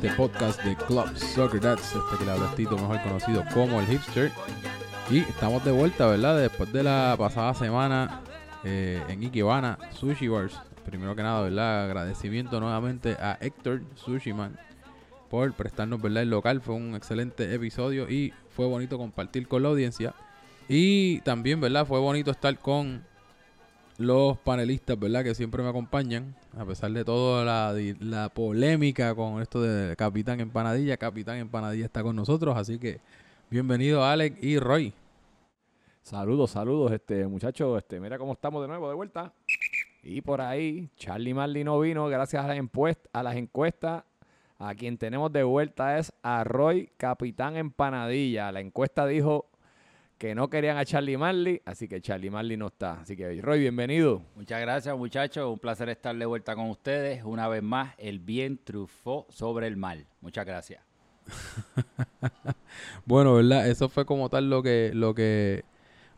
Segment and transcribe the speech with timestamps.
[0.00, 4.30] este podcast de Club Soccer Dads, este que le habla mejor conocido como el Hipster.
[5.10, 6.38] Y estamos de vuelta, ¿verdad?
[6.38, 8.20] Después de la pasada semana
[8.62, 10.56] eh, en Ikebana Sushi Wars.
[10.84, 11.86] Primero que nada, ¿verdad?
[11.86, 14.56] Agradecimiento nuevamente a Héctor Sushiman
[15.30, 16.22] por prestarnos, ¿verdad?
[16.22, 16.60] El local.
[16.60, 20.14] Fue un excelente episodio y fue bonito compartir con la audiencia.
[20.68, 21.84] Y también, ¿verdad?
[21.86, 23.02] Fue bonito estar con
[23.98, 25.24] los panelistas, ¿verdad?
[25.24, 30.40] Que siempre me acompañan, a pesar de toda la, la polémica con esto de Capitán
[30.40, 30.96] Empanadilla.
[30.96, 33.00] Capitán Empanadilla está con nosotros, así que
[33.50, 34.94] bienvenido Alex y Roy.
[36.02, 39.32] Saludos, saludos, este muchacho, este, mira cómo estamos de nuevo de vuelta.
[40.04, 44.04] Y por ahí, Charlie Marley no vino, gracias a las encuestas.
[44.60, 48.50] A quien tenemos de vuelta es a Roy Capitán Empanadilla.
[48.52, 49.46] La encuesta dijo
[50.18, 53.00] que no querían a Charlie Marley, así que Charlie Marley no está.
[53.00, 54.20] Así que Roy, bienvenido.
[54.34, 55.48] Muchas gracias, muchachos.
[55.48, 57.22] Un placer estar de vuelta con ustedes.
[57.24, 60.06] Una vez más, el bien trufó sobre el mal.
[60.20, 60.82] Muchas gracias.
[63.04, 63.68] Bueno, ¿verdad?
[63.68, 65.64] Eso fue como tal lo que, lo que,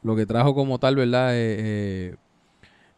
[0.03, 1.35] lo que trajo como tal, ¿verdad?
[1.35, 2.15] Eh, eh,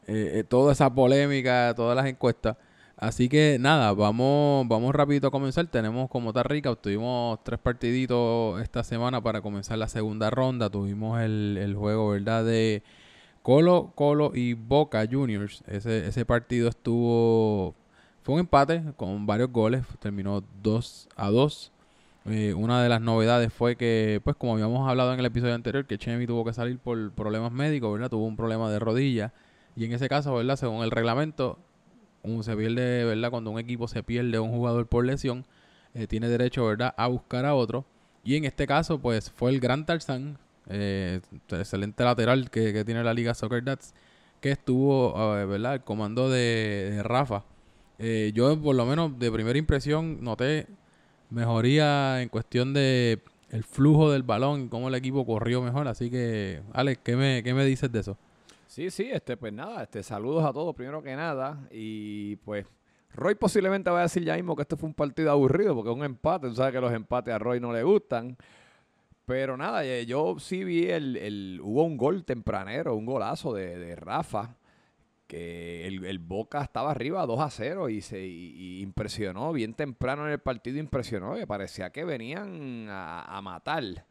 [0.06, 2.56] eh, eh, toda esa polémica, todas las encuestas.
[3.02, 5.66] Así que nada, vamos, vamos rapidito a comenzar.
[5.66, 10.70] Tenemos como tal rica, tuvimos tres partiditos esta semana para comenzar la segunda ronda.
[10.70, 12.44] Tuvimos el, el juego, ¿verdad?
[12.44, 12.84] De
[13.42, 15.64] Colo, Colo y Boca Juniors.
[15.66, 17.74] Ese, ese partido estuvo,
[18.22, 19.82] fue un empate con varios goles.
[19.98, 21.72] Terminó 2 a 2.
[22.26, 25.86] Eh, una de las novedades fue que, pues como habíamos hablado en el episodio anterior,
[25.86, 28.10] que Chemi tuvo que salir por problemas médicos, ¿verdad?
[28.10, 29.32] Tuvo un problema de rodilla.
[29.74, 30.54] Y en ese caso, ¿verdad?
[30.54, 31.58] Según el reglamento,
[32.22, 33.30] un- se pierde, ¿verdad?
[33.30, 35.44] Cuando un equipo se pierde un jugador por lesión,
[35.94, 36.94] eh, tiene derecho, ¿verdad?
[36.96, 37.84] A buscar a otro.
[38.24, 40.38] Y en este caso, pues fue el Gran Tarzán,
[40.68, 43.94] eh, excelente lateral que, que tiene la Liga Soccer Dats,
[44.40, 45.12] que estuvo,
[45.46, 45.74] ¿verdad?
[45.74, 47.44] El comando de, de Rafa.
[47.98, 50.66] Eh, yo, por lo menos, de primera impresión, noté
[51.30, 55.88] mejoría en cuestión de el flujo del balón y cómo el equipo corrió mejor.
[55.88, 58.16] Así que, Alex, ¿qué me, qué me dices de eso?
[58.72, 61.68] Sí, sí, este, pues nada, este, saludos a todos primero que nada.
[61.70, 62.64] Y pues
[63.12, 65.96] Roy posiblemente va a decir ya mismo que este fue un partido aburrido porque es
[65.96, 66.48] un empate.
[66.48, 68.34] Tú sabes que los empates a Roy no le gustan.
[69.26, 73.78] Pero nada, eh, yo sí vi el, el- hubo un gol tempranero, un golazo de,
[73.78, 74.56] de Rafa,
[75.26, 79.74] que el, el Boca estaba arriba 2 a 0 y se y- y impresionó, bien
[79.74, 84.06] temprano en el partido impresionó, que parecía que venían a, a matar.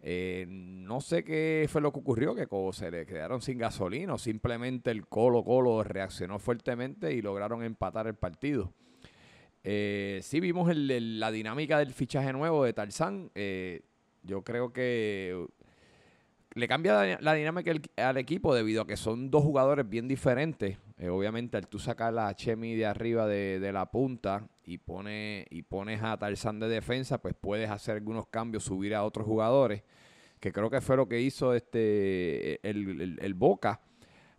[0.00, 4.14] Eh, no sé qué fue lo que ocurrió, que co- se le quedaron sin gasolina
[4.14, 8.72] o simplemente el Colo Colo reaccionó fuertemente y lograron empatar el partido.
[9.64, 13.30] Eh, sí vimos la dinámica del fichaje nuevo de Tarzán.
[13.34, 13.82] eh,
[14.22, 15.46] yo creo que
[16.54, 20.76] le cambia la, dinámica al, equipo debido a que son dos jugadores bien diferentes.
[20.98, 25.62] Eh, obviamente, al tú sacar a Chemi de arriba de la punta y, pone, y
[25.62, 29.82] pones a Tarzán de defensa, pues puedes hacer algunos cambios, subir a otros jugadores,
[30.40, 33.80] que creo que fue lo que hizo este el, el- el Boca.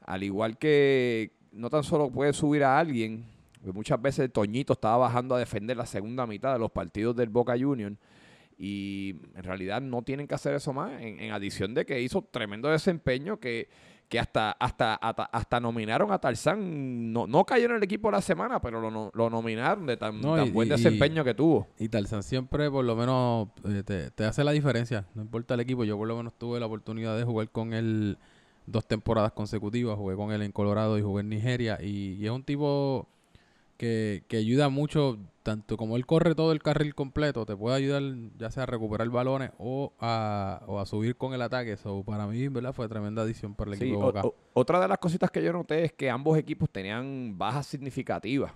[0.02, 3.26] Al igual que no tan solo puede subir a alguien,
[3.56, 7.30] porque muchas veces Toñito estaba bajando a defender la segunda mitad de los partidos del
[7.30, 7.98] Boca Juniors.
[8.58, 10.92] Y en realidad no tienen que hacer eso más.
[11.02, 13.68] En, en adición de que hizo tremendo desempeño que,
[14.10, 17.14] que hasta, hasta, hasta, hasta nominaron a Tarzán.
[17.14, 20.36] No, no cayó en el equipo la semana, pero lo, lo nominaron de tan, No,
[20.36, 21.68] tan y- buen y- desempeño que tuvo.
[21.78, 25.06] Y Tarzan siempre, por lo menos, eh, te, te hace la diferencia.
[25.14, 25.84] No importa el equipo.
[25.84, 28.18] Yo, por lo menos, tuve la oportunidad de jugar con él
[28.66, 29.96] dos temporadas consecutivas.
[29.96, 31.78] Jugué con él en Colorado y jugué en Nigeria.
[31.80, 33.08] Y, y es un tipo
[33.80, 38.04] que, que ayuda mucho, tanto como él corre todo el carril completo, te puede ayudar
[38.38, 41.72] ya sea a recuperar balones o a, o a subir con el ataque.
[41.72, 42.74] Eso para mí, ¿verdad?
[42.74, 45.54] Fue tremenda adición para el Sí, equipo o- o- otra de las cositas que yo
[45.54, 48.52] noté es que ambos equipos tenían bajas significativas.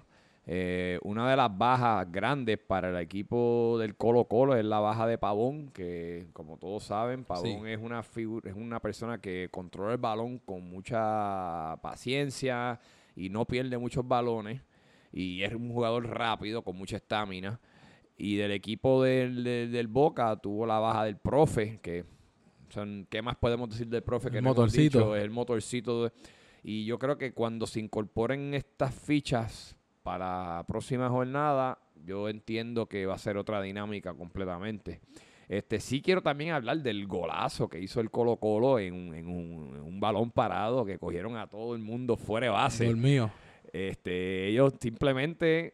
[0.45, 5.07] Eh, una de las bajas grandes para el equipo del Colo Colo es la baja
[5.07, 7.71] de Pavón, que como todos saben, Pavón Sí.
[7.71, 12.77] es una figura, es una persona que controla el balón con mucha paciencia
[13.15, 14.59] y no pierde muchos balones.
[15.13, 17.59] Y es un jugador rápido, con mucha estamina.
[18.17, 22.01] Y del equipo del, del- del Boca tuvo la baja del profe, que
[22.69, 24.99] o sea, ¿qué más podemos decir del profe que El no hemos motorcito.
[24.99, 25.15] dicho?
[25.15, 26.03] El motorcito.
[26.05, 26.11] de-
[26.63, 32.87] y yo creo que cuando se incorporen estas fichas para la próxima jornada, yo entiendo
[32.87, 35.01] que va a ser otra dinámica completamente.
[35.49, 39.27] Este, sí quiero también hablar del golazo que hizo el Colo Colo en, un- en
[39.27, 42.85] un, en un balón parado que cogieron a todo el mundo fuera de base.
[42.85, 43.29] Dormido.
[43.73, 45.73] Este, ellos simplemente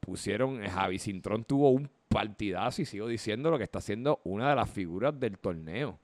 [0.00, 4.50] pusieron, eh, Javi Cintrón tuvo un partidazo y sigo diciendo lo que está haciendo una
[4.50, 5.98] de las figuras del torneo.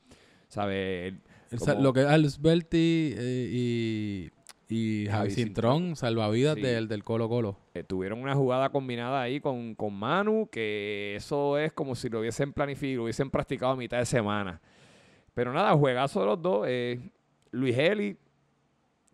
[1.78, 4.30] Lo que es Alsberti eh, y,
[4.74, 6.62] y Javi Javi Cintrón, salvavidas Sí.
[6.62, 7.58] del, del Colo Colo.
[7.74, 12.20] Eh, tuvieron una jugada combinada ahí con, con Manu, que eso es como si lo
[12.20, 14.60] hubiesen planificado, lo hubiesen practicado a mitad de semana.
[15.34, 16.66] Pero nada, juegazo de los dos.
[16.68, 17.00] eh,
[17.52, 18.16] Luis Eli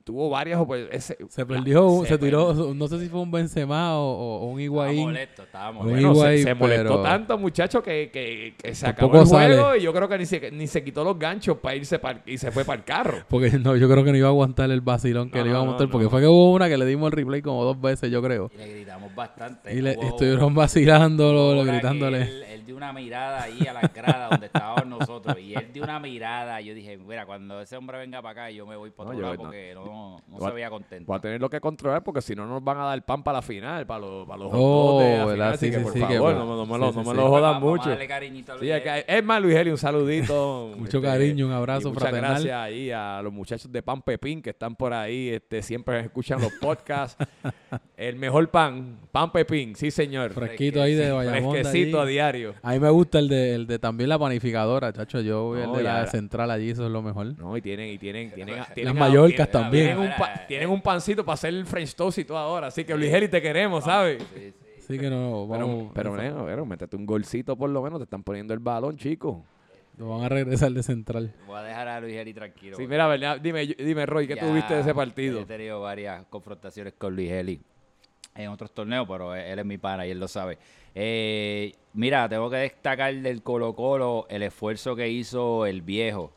[0.06, 3.32] tuvo varias opo- ese- Se la- perdió, se, se tiró, no sé si fue un
[3.32, 5.02] Benzema o, o- un Estaba Higuaín.
[5.08, 5.92] molesto, estaba Un molesto.
[5.94, 9.26] Bueno, se- Higuaín, se, molestó pero- tanto, muchacho, que, que, que se Por acabó el
[9.26, 9.78] juego sale.
[9.78, 12.38] y yo creo que ni se, ni se quitó los ganchos para irse par- y
[12.38, 13.18] se fue para el carro.
[13.28, 15.58] Porque no, yo creo que no iba a aguantar el vacilón que No, le iba
[15.58, 15.86] a montar.
[15.88, 16.10] no, porque no.
[16.10, 18.48] fue que hubo una que le dimos el replay como dos veces, yo creo.
[18.54, 19.74] Y le gritamos bastante.
[19.74, 20.54] Y le estuvieron
[20.90, 22.22] vacilándolo, gritándole.
[22.22, 24.86] Él, él dio una mirada ahí a las gradas donde estábamos
[25.58, 26.60] él dio una mirada.
[26.60, 29.22] Yo dije, mira, cuando ese hombre venga para acá, yo me voy para No, otro
[29.22, 31.06] lado no- porque no, no Voy a- se veía contento.
[31.06, 33.38] Voy a tener lo que controlar porque si no nos van a dar pan para
[33.38, 35.42] la final, para los, para los Oh, de final.
[35.52, 36.38] Así Sí, que sí, por sí, que favor, va.
[36.38, 37.16] no, me- no me Sí, lo, sí, no me sí.
[37.16, 37.84] lo jodan mucho.
[38.60, 40.70] Sí, es, que- más, Luis Eli, un saludito.
[40.76, 42.30] Mucho este, cariño, un abrazo muchas fraternal.
[42.32, 46.40] gracias ahí a los muchachos de Pan Pepín que están por ahí, este, siempre escuchan
[46.40, 47.16] los podcasts.
[47.96, 50.32] El mejor pan, Pan Pepín, sí señor.
[50.32, 51.52] Fresquito ahí de Bayamón.
[51.52, 52.54] Fresquecito a diario.
[52.62, 55.20] A mí me gusta el de, el de también la panificadora, chacho.
[55.20, 57.38] Yo voy No, el de la central allí, eso es lo mejor.
[57.38, 59.86] No, y tienen, y tienen, tienen, Las tienen Mallorcas tienen- también.
[59.86, 62.68] Tienen un, pa- tienen un pancito para hacer el French toast y todo ahora.
[62.68, 64.22] Así que Luis Eli te queremos, ¿sabes?
[64.34, 64.54] Sí, sí.
[64.78, 65.92] Así que no, Pero, vamos.
[65.94, 67.98] pero, neno, pero métete un golcito por lo menos.
[67.98, 69.44] Te están poniendo el balón, chico.
[69.98, 71.32] Lo van a regresar de central.
[71.46, 72.76] Voy a dejar a Luis Eli tranquilo.
[72.76, 73.40] Sí, mira, ¿verdad?
[73.40, 75.40] Dime, dime Roy, ¿qué ya tuviste de ese partido?
[75.40, 77.60] He tenido varias confrontaciones con Luis Eli
[78.34, 80.58] en otros torneos, pero él él es mi pana y él lo sabe.
[80.98, 86.32] Eh, mira, tengo que destacar del Colo Colo el esfuerzo que hizo el viejo.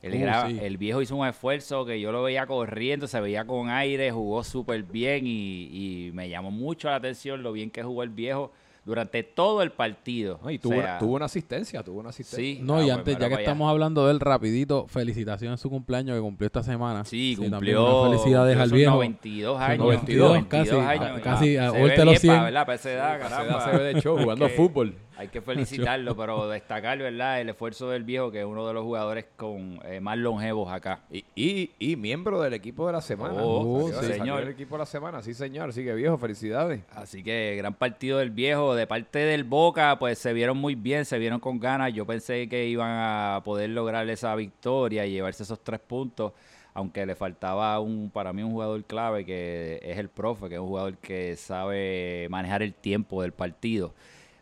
[0.00, 0.58] El, Uh, gra- sí.
[0.62, 4.44] el viejo hizo un esfuerzo que yo lo veía corriendo, se veía con aire, jugó
[4.44, 8.52] súper bien y, y me llamó mucho la atención lo bien que jugó el viejo
[8.86, 10.38] durante todo el partido.
[10.42, 12.38] No, y O tuvo, sea, una, tuvo una asistencia, tuvo una asistencia.
[12.56, 15.68] Sí, No, ah, y antes, ya que estamos hablando de él rapidito, felicitaciones en su
[15.68, 17.04] cumpleaños que cumplió esta semana.
[17.04, 18.04] Sí, también cumplió.
[18.04, 18.94] felicidades al viejo.
[18.94, 19.78] 92 años.
[19.78, 20.70] 92, 92 casi,
[21.04, 21.20] años.
[21.20, 22.34] casi, ve a los bien 100.
[22.36, 22.66] pa- ¿verdad?
[22.66, 23.64] Para esa edad, Se caramba.
[23.64, 24.94] se ve de show jugando fútbol.
[25.18, 27.40] Hay que felicitarlo, pero destacar, ¿verdad?
[27.40, 31.00] El esfuerzo del viejo, que es uno de los jugadores con eh, más longevos acá.
[31.10, 33.34] Y, y, y miembro del equipo de la semana.
[33.38, 34.40] Oh, Salió- sí, señor.
[34.40, 35.70] del equipo de la semana, sí, señor.
[35.70, 36.82] Así que viejo, felicidades.
[36.94, 38.74] Así que gran partido del viejo.
[38.74, 41.94] De parte del Boca, pues se vieron muy bien, se vieron con ganas.
[41.94, 46.32] Yo pensé que iban a poder lograr esa victoria y llevarse esos tres puntos.
[46.74, 50.60] Aunque le faltaba un, para mí un jugador clave que es el profe, que es
[50.60, 53.94] un jugador que sabe manejar el tiempo del partido.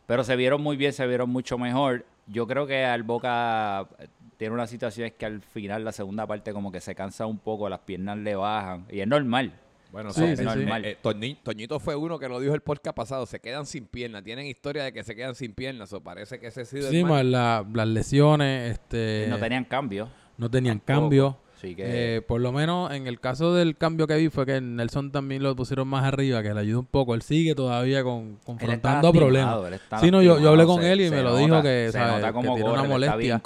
[0.07, 2.05] Pero se vieron muy bien, se vieron mucho mejor.
[2.27, 6.27] Yo creo que al Boca eh, tiene una situación es que al final, la segunda
[6.27, 8.87] parte, como que se cansa un poco, las piernas le bajan.
[8.91, 9.53] Y es normal.
[9.93, 10.45] Bueno, Sí, es sí.
[10.45, 10.85] normal.
[10.85, 13.27] Eh, Toñi- Toñito fue uno que lo dijo el podcast pasado.
[13.27, 14.25] Se quedan sin piernas.
[14.25, 15.93] Tienen historia de que se quedan sin piernas.
[15.93, 17.13] O parece que ese ha sido Sí, el mal.
[17.13, 20.09] más la- las lesiones, este, no tenían cambio.
[20.37, 21.01] no tenían tampoco.
[21.03, 21.39] cambio.
[21.65, 24.61] Así que Eh, por lo menos en el caso del cambio que vi fue que
[24.61, 27.15] Nelson también lo pusieron más arriba, que le ayudó un poco.
[27.15, 29.73] Él sigue todavía con, confrontando problemas.
[29.73, 32.13] él Sí, no, yo- yo hablé con él y me lo dijo que, se sabe,
[32.17, 33.43] nota que como tiene una corre, molestia.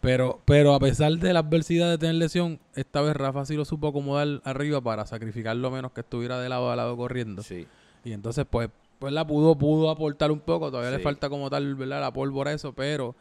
[0.00, 3.64] Pero, pero a pesar de la adversidad de tener lesión, esta vez Rafa sí lo
[3.64, 7.42] supo acomodar arriba para sacrificar lo menos que estuviera de lado a lado corriendo.
[7.42, 7.66] Sí.
[8.04, 8.68] Y entonces, pues,
[8.98, 10.70] pues la pudo, pudo aportar un poco.
[10.70, 12.00] Todavía le falta como tal, ¿verdad?
[12.00, 13.14] La pólvora eso, pero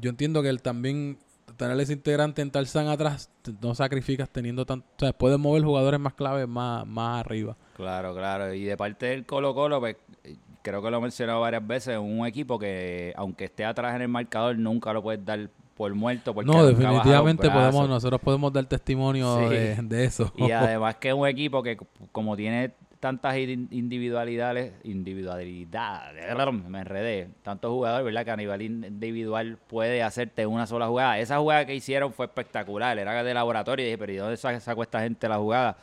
[0.00, 1.18] yo entiendo que él también,
[1.56, 3.30] tener ese integrante en Tarzán atrás,
[3.60, 7.56] no sacrificas teniendo tanto, o sea, puedes mover jugadores más claves más, más arriba.
[7.76, 8.52] Claro, claro.
[8.54, 9.96] Y de parte del Colo Colo, pues
[10.62, 14.08] creo que lo he mencionado varias veces, un equipo que aunque esté atrás en el
[14.08, 16.34] marcador, nunca lo puedes dar por muerto.
[16.34, 19.54] Porque No, definitivamente podemos, nosotros podemos dar testimonio Sí.
[19.54, 20.32] de, de eso.
[20.36, 21.78] Y además que es un equipo que
[22.12, 28.24] como tiene tantas in- individualidades, individualidades, me enredé, tantos jugadores, ¿verdad?
[28.24, 31.18] Que a nivel individual puede hacerte una sola jugada.
[31.18, 34.60] Esa jugada que hicieron fue espectacular, era de laboratorio y dije, pero ¿y dónde sa-
[34.60, 35.76] sacó esta gente la jugada?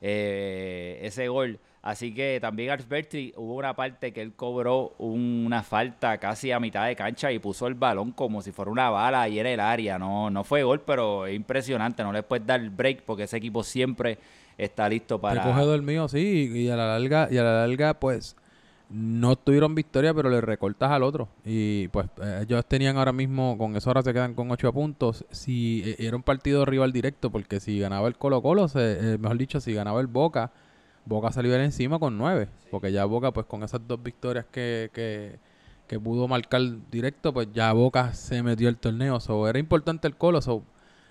[0.00, 1.58] Eh, ese gol.
[1.82, 6.86] Así que también Alberti hubo una parte que él cobró una falta casi a mitad
[6.86, 9.98] de cancha y puso el balón como si fuera una bala y era el área.
[9.98, 12.02] No, no fue gol, pero es impresionante.
[12.02, 14.16] No le puedes dar break porque ese equipo siempre
[14.58, 15.42] está listo para.
[15.42, 18.36] Te coge dormido, sí, y a la larga, y a la larga, pues,
[18.90, 21.28] no tuvieron victoria, pero le recortas al otro.
[21.44, 25.24] Y pues eh, ellos tenían ahora mismo, con eso ahora se quedan con ocho puntos.
[25.30, 29.18] Si eh, era un partido rival directo, porque si ganaba el Colo Colo, se, eh,
[29.18, 30.52] mejor dicho, si ganaba el Boca,
[31.06, 32.48] Boca salió encima con nueve.
[32.70, 35.38] Porque ya Boca, pues con esas dos victorias que, que,
[35.88, 39.18] que pudo marcar directo, pues ya Boca se metió el torneo.
[39.18, 40.62] So, era importante el Colo, so,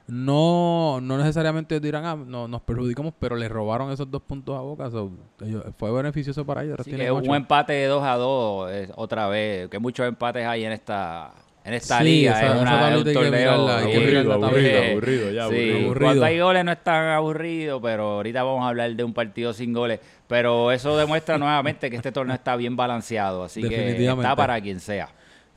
[0.07, 4.61] no, no necesariamente dirán, ah, no, nos perjudicamos, pero le robaron esos dos puntos a
[4.61, 4.89] Boca.
[4.91, 6.77] so, ellos- fue beneficioso para ellos.
[6.83, 7.29] tienen que ocho.
[7.29, 11.31] un empate de 2 a 2 eh, otra vez, que muchos empates hay en esta
[11.65, 14.91] en esta Sí, liga, esa- es una, es un torneo mirarla, aburrido, aburrido, tablita.
[14.91, 15.77] aburrido, ya, Sí, aburrido.
[15.85, 16.05] Aburrido.
[16.07, 19.53] cuando hay goles no es tan aburrido, pero ahorita vamos a hablar de un partido
[19.53, 24.35] sin goles, pero eso demuestra nuevamente que este torneo está bien balanceado, así que está
[24.35, 25.07] para quien sea.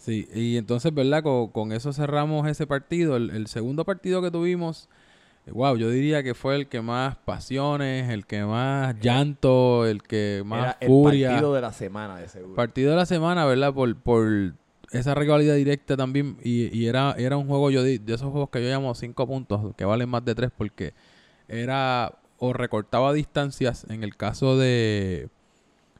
[0.06, 1.24] Sí, y entonces, ¿verdad?
[1.24, 3.16] Con, con eso cerramos ese partido.
[3.16, 4.88] El, el segundo partido que tuvimos,
[5.50, 10.44] wow, yo diría que fue el que más pasiones, el que más llanto, el que
[10.46, 11.30] más Era el furia.
[11.30, 12.54] partido de la semana, de seguro.
[12.54, 13.74] Partido de la semana, ¿verdad?
[13.74, 14.54] Por, por
[14.92, 16.36] esa rivalidad directa también.
[16.40, 19.26] Y, y era, era un juego, yo di- de esos juegos que yo llamo cinco
[19.26, 20.94] puntos, que valen más de tres, porque
[21.48, 25.30] era o recortaba distancias en el caso de.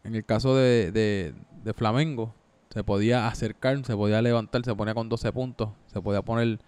[0.05, 1.35] En el caso de, de,
[1.65, 2.33] de Flamengo,
[2.77, 6.59] se podía acercar, se podía levantar, se ponía con 12 puntos, se podía poner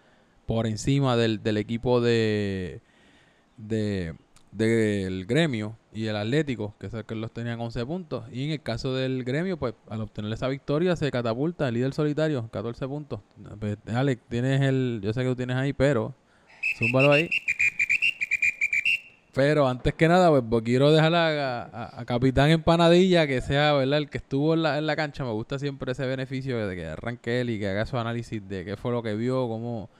[0.47, 2.81] por encima del, del equipo de,
[3.59, 4.15] de
[4.51, 8.25] del gremio y el Atlético, que es el que los tenían 11 puntos.
[8.33, 11.93] Y en el caso del gremio, pues al obtener esa victoria se catapulta el líder
[11.93, 13.21] solitario, 14 puntos.
[13.61, 16.15] Pues, Alex, tienes el, yo sé que tú tienes ahí, pero
[16.79, 17.29] zúmbalo ahí.
[19.39, 23.99] Pero antes que nada, pues, pues, quiero dejar a, Capitán Empanadilla que sea, ¿verdad?
[23.99, 25.23] El que estuvo en la, en la cancha.
[25.23, 28.65] Me gusta siempre ese beneficio de que arranque él y que haga su análisis de
[28.65, 29.91] qué fue lo que vio, cómo...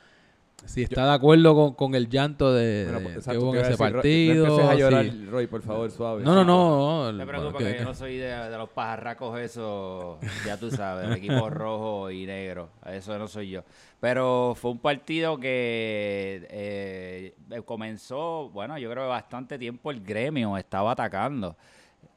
[0.65, 3.71] Si está de acuerdo con, con el llanto de, Bueno, de- que hubo en ese
[3.71, 4.47] decir, Roy, partido.
[4.59, 5.27] No a llorar, sí.
[5.31, 6.23] Roy, por favor, suave.
[6.25, 7.13] No, no, no.
[7.13, 10.57] No no, te preocupes, que- que yo no soy de, de los pajarracos esos, ya
[10.59, 12.71] tú sabes, el equipo rojo y negro.
[12.85, 13.63] Eso no soy yo.
[14.01, 17.35] Pero fue un partido que eh,
[17.65, 21.57] comenzó, bueno, yo creo que bastante tiempo el gremio estaba atacando.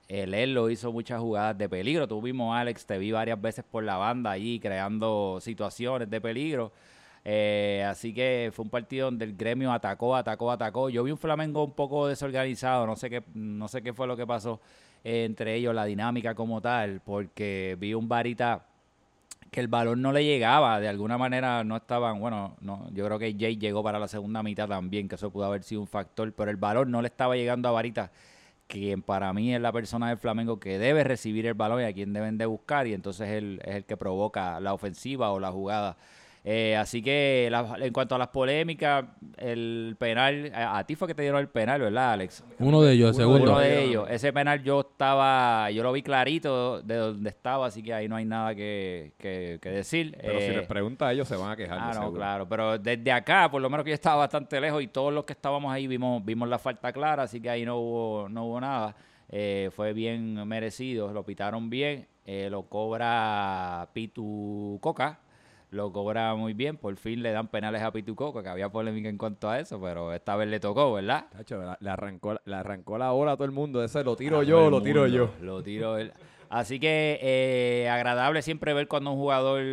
[0.08, 2.06] El Elo hizo muchas jugadas de peligro.
[2.08, 6.74] Tú mismo, Alex, te vi varias veces por la banda allí creando situaciones de peligro.
[7.24, 10.90] Eh, así que fue un partido donde el gremio atacó, atacó, atacó.
[10.90, 14.18] Yo vi un Flamengo un poco desorganizado, no sé qué, no sé qué fue lo
[14.18, 14.60] que pasó
[15.04, 18.66] eh, entre ellos, la dinámica como tal, porque vi un Varita
[19.52, 23.20] que el balón no le llegaba, de alguna manera no estaban, bueno, no, yo creo
[23.20, 26.32] que Jay llegó para la segunda mitad también, que eso pudo haber sido un factor,
[26.34, 28.12] pero el balón no le estaba llegando a Varita,
[28.68, 31.94] quien para mí es la persona del Flamengo que debe recibir el balón y a
[31.94, 35.52] quien deben de buscar, y entonces él es el que provoca la ofensiva o la
[35.52, 35.98] jugada.
[36.44, 39.06] Eh, así que la- en cuanto a las polémicas,
[39.38, 42.44] el penal, a, a ti fue que te dieron el penal, ¿verdad, Alex?
[42.58, 43.52] Uno de ellos, el Uno segundo.
[43.52, 44.08] Uno de ellos.
[44.10, 48.16] Ese penal yo estaba, yo lo vi clarito de donde estaba, así que ahí no
[48.16, 50.18] hay nada que, que- que decir.
[50.20, 51.78] Pero si Eh, les pregunta a ellos, se van a quejar.
[51.80, 52.14] Ah, no, seguro.
[52.14, 52.50] claro.
[52.50, 55.34] Pero desde acá, por lo menos que yo estaba bastante lejos y todos los que
[55.34, 58.96] estábamos ahí vimos, vimos la falta clara, así que ahí no hubo, no hubo nada.
[59.30, 62.08] Eh, fue bien merecido, lo pitaron bien.
[62.26, 65.20] eh, lo cobra Pitu Coca.
[65.72, 66.76] Lo cobra muy bien.
[66.78, 69.80] Por fin le dan penales a Pitu Coca, que había polémica en cuanto a eso,
[69.82, 71.26] pero esta vez le tocó, ¿verdad?
[71.32, 73.82] Tacho, la- le, arrancó, le arrancó la ola a todo el mundo.
[73.84, 75.30] Ese lo tiro yo, lo tiro yo.
[75.42, 76.12] Lo tiro él.
[76.52, 79.64] Así que eh, agradable siempre ver cuando un jugador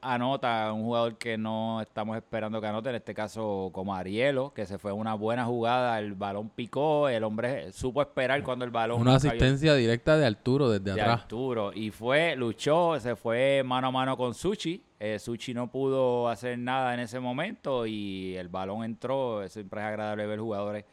[0.00, 4.66] anota, un jugador que no estamos esperando que anote, en este caso como Arielo, que
[4.66, 9.00] se fue una buena jugada, el balón picó, el hombre supo esperar cuando el balón
[9.00, 11.20] Una cayó asistencia directa de Arturo desde de atrás.
[11.20, 14.82] Arturo y fue, luchó, se fue mano a mano con Suchi.
[14.98, 19.46] Eh, Suchi no pudo hacer nada en ese momento y el balón entró.
[19.48, 20.84] Siempre es agradable ver jugadores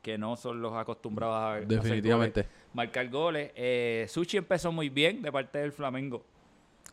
[0.00, 2.46] que no son los acostumbrados a hacer Definitivamente.
[2.78, 3.50] Marcar goles.
[3.54, 6.24] Eh, Suchi empezó muy bien de parte del Flamengo.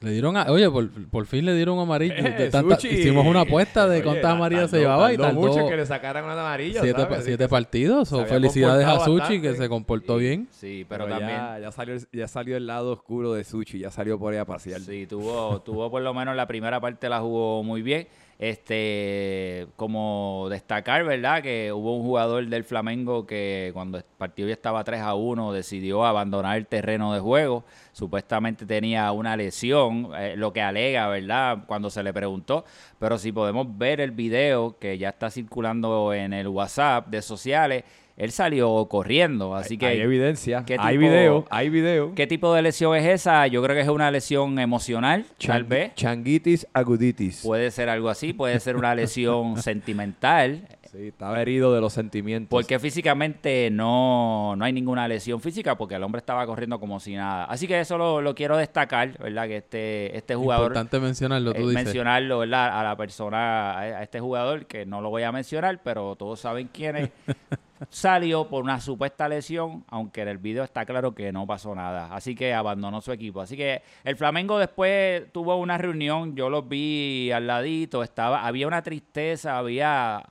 [0.01, 2.15] Le dieron a, oye, por, por fin le dieron amarillo.
[2.15, 2.89] Eh, De tanta- Suchi.
[2.89, 5.86] hicimos una apuesta de Oye, cuántas ta- amarillas se llevaba y tardó mucho que le
[5.86, 6.82] sacaran una amarilla.
[7.24, 8.10] siete, partidos.
[8.27, 10.50] felicidades a Suchi que se comportó bien.
[10.51, 11.39] Sí, pero, Pero, también...
[11.39, 14.46] ya, ya salió, ya salió el lado oscuro de Suchi, ya salió por ahí a
[14.46, 14.82] pasear.
[14.82, 18.08] Sí, tuvo, tuvo por lo menos la primera parte la jugó muy bien.
[18.38, 21.42] Este, como destacar, ¿verdad?
[21.42, 25.54] Que hubo un jugador del Flamengo que cuando el partido ya estaba 3 a 1
[25.54, 27.63] decidió abandonar el terreno de juego.
[27.94, 31.60] Supuestamente tenía una lesión, eh, lo que alega, ¿verdad?
[31.65, 32.65] Cuando se le preguntó.
[33.00, 37.86] Pero si podemos ver el video que ya está circulando en el WhatsApp de sociales,
[38.17, 39.55] él salió corriendo.
[39.55, 42.13] Así que hay evidencia, ¿qué hay video, hay video.
[42.15, 43.45] ¿Qué tipo de lesión es esa?
[43.48, 45.95] Yo creo que es una lesión emocional, tal Chang- vez.
[45.95, 47.41] Changuitis aguditis.
[47.43, 52.48] Puede ser algo así, puede ser una lesión sentimental, Sí, estaba herido de los sentimientos.
[52.50, 57.15] porque físicamente no, no hay ninguna lesión física, porque el hombre estaba corriendo como si
[57.15, 57.43] nada.
[57.45, 59.45] Así que eso lo, lo quiero destacar, ¿verdad?
[59.48, 61.84] Que este, este jugador, Importante mencionarlo, tú eh, dices.
[61.84, 62.79] mencionarlo, ¿verdad?
[62.79, 66.39] A la persona, a a este jugador, que no lo voy a mencionar, pero todos
[66.39, 67.10] saben quién es.
[67.89, 72.13] Salió por una supuesta lesión, aunque en el video está claro que no pasó nada.
[72.13, 73.42] Así que abandonó su equipo.
[73.42, 78.68] Así que el Flamengo después tuvo una reunión, yo los vi al ladito, estaba, había
[78.68, 80.24] una tristeza, había,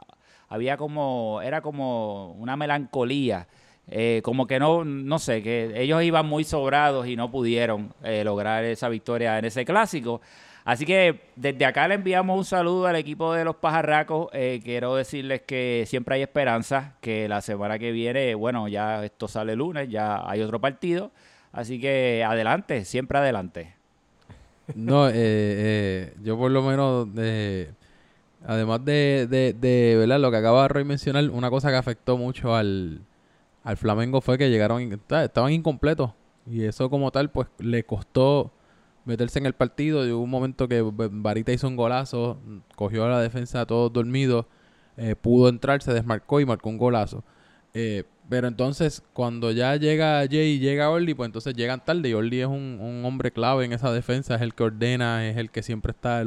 [0.49, 3.47] había como, era como una melancolía.
[3.87, 8.25] Eh, como que no, no sé, que ellos iban muy sobrados y no pudieron eh,
[8.25, 10.23] lograr esa victoria en ese clásico.
[10.65, 14.29] Así que desde acá le enviamos un saludo al equipo de los pajarracos.
[14.33, 19.29] Eh, quiero decirles que siempre hay esperanza, que la semana que viene, bueno, ya esto
[19.29, 21.11] sale lunes, ya hay otro partido.
[21.53, 23.75] Así que adelante, siempre adelante.
[24.75, 27.71] No, eh, eh, yo por lo menos, eh,
[28.47, 30.19] además de, de, de, ¿verdad?
[30.19, 33.01] Lo que acaba Roy mencionar, una cosa que afectó mucho al,
[33.63, 36.13] al Flamengo fue que llegaron, estaban incompletos.
[36.47, 38.51] Y eso como tal, pues le costó
[39.05, 40.07] meterse en el partido.
[40.07, 42.39] Y hubo un momento que B- Barita hizo un golazo,
[42.77, 44.47] cogió a la defensa todos dormidos,
[44.97, 47.25] eh, pudo entrar, se desmarcó y marcó un golazo.
[47.75, 52.09] Eh, pero entonces, cuando ya llega Jay y llega Orly, pues entonces llegan tarde.
[52.09, 55.51] Y Orly es un, hombre clave en esa defensa, es el que ordena, es el
[55.51, 56.25] que siempre está,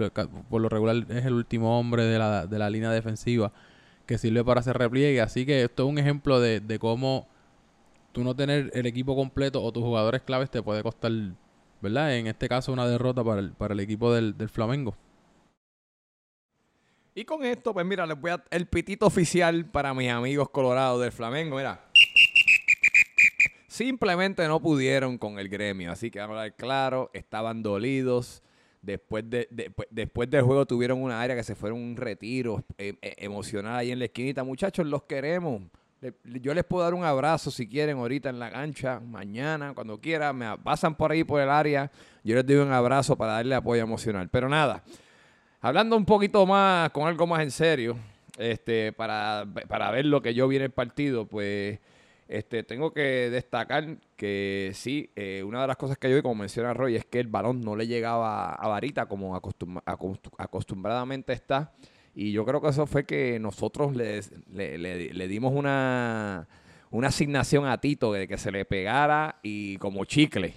[0.50, 3.52] por lo regular es el último hombre de la, de la línea defensiva
[4.06, 5.22] que sirve para hacer repliegue.
[5.22, 7.28] Así que esto es un ejemplo de, de cómo
[8.12, 11.12] tú no tener el equipo completo o tus jugadores claves te puede costar,
[11.82, 12.16] ¿verdad?
[12.18, 14.96] En este caso, una derrota para el, para el equipo del, del Flamengo.
[17.16, 21.02] Y con esto, pues mira, les voy a el pitito oficial para mis amigos colorados
[21.02, 21.58] del Flamengo.
[21.58, 21.84] Mira.
[23.68, 25.92] Simplemente no pudieron con el gremio.
[25.92, 28.42] Así que vamos a hablar claro, estaban dolidos.
[28.82, 32.64] Después, de, de- pues, después del juego tuvieron una área que se fueron un retiro
[32.78, 34.44] eh, eh, emocional ahí en la esquinita.
[34.44, 35.64] Muchachos, los queremos.
[36.02, 40.00] Le- yo les puedo dar un abrazo si quieren ahorita en la cancha, mañana, cuando
[40.00, 40.36] quieran.
[40.38, 41.92] Me pasan por ahí por el área.
[42.24, 44.30] Yo les doy un abrazo para darle apoyo emocional.
[44.30, 44.84] Pero nada,
[45.60, 47.98] Hablando un poquito más, con algo más en serio,
[48.38, 51.80] este, para, para ver lo que yo vi en el partido, pues
[52.28, 56.36] este, tengo que destacar que sí, eh, una de las cosas que yo vi, como
[56.36, 61.34] menciona Roy, es que el balón no le llegaba a Varita como acostum- acostu- acostumbradamente
[61.34, 61.74] está.
[62.20, 66.48] Y yo creo que eso fue que nosotros le, le- le- le dimos una,
[66.90, 70.56] una asignación a Tito de que se le pegara y como chicle.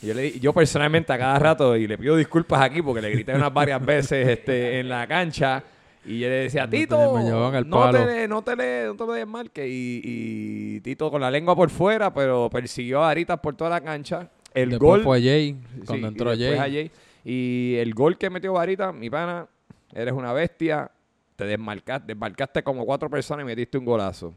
[0.00, 3.34] Yo, le, yo personalmente a cada rato, y le pido disculpas aquí porque le grité
[3.34, 5.64] unas varias veces este, en la cancha,
[6.06, 7.18] y yo le decía, No te- Tito,
[7.64, 7.98] no palo".
[7.98, 9.66] te, le- no te le, no te le desmarques.
[9.68, 13.80] Y, y Tito con la lengua por fuera, pero persiguió a Aritas por toda la
[13.80, 14.30] cancha.
[14.52, 15.02] El Después gol...
[15.02, 16.70] fue Jay, cuando y entró después Jay.
[16.70, 16.90] a Jay.
[17.24, 19.46] Y el gol que metió Varita, mi pana,
[19.94, 20.90] eres una bestia.
[21.36, 24.34] Te desmarcaste, desmarcaste como cuatro personas y metiste un golazo.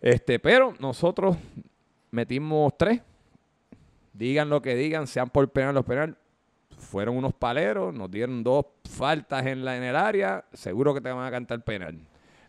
[0.00, 1.36] Este, pero nosotros
[2.10, 3.00] metimos tres.
[4.12, 6.16] Digan lo que digan, sean por penal o penal.
[6.76, 10.44] Fueron unos paleros, nos dieron dos faltas en, la, en el área.
[10.52, 11.98] Seguro que te van a cantar penal.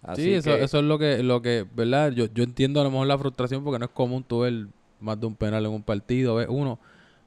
[0.02, 2.12] Así Sí, eso, que- eso es lo que, lo que, ¿verdad?
[2.12, 4.68] Yo, yo entiendo a lo mejor la frustración porque no es común tú ver
[5.00, 6.80] más de un penal en un partido, ves uno.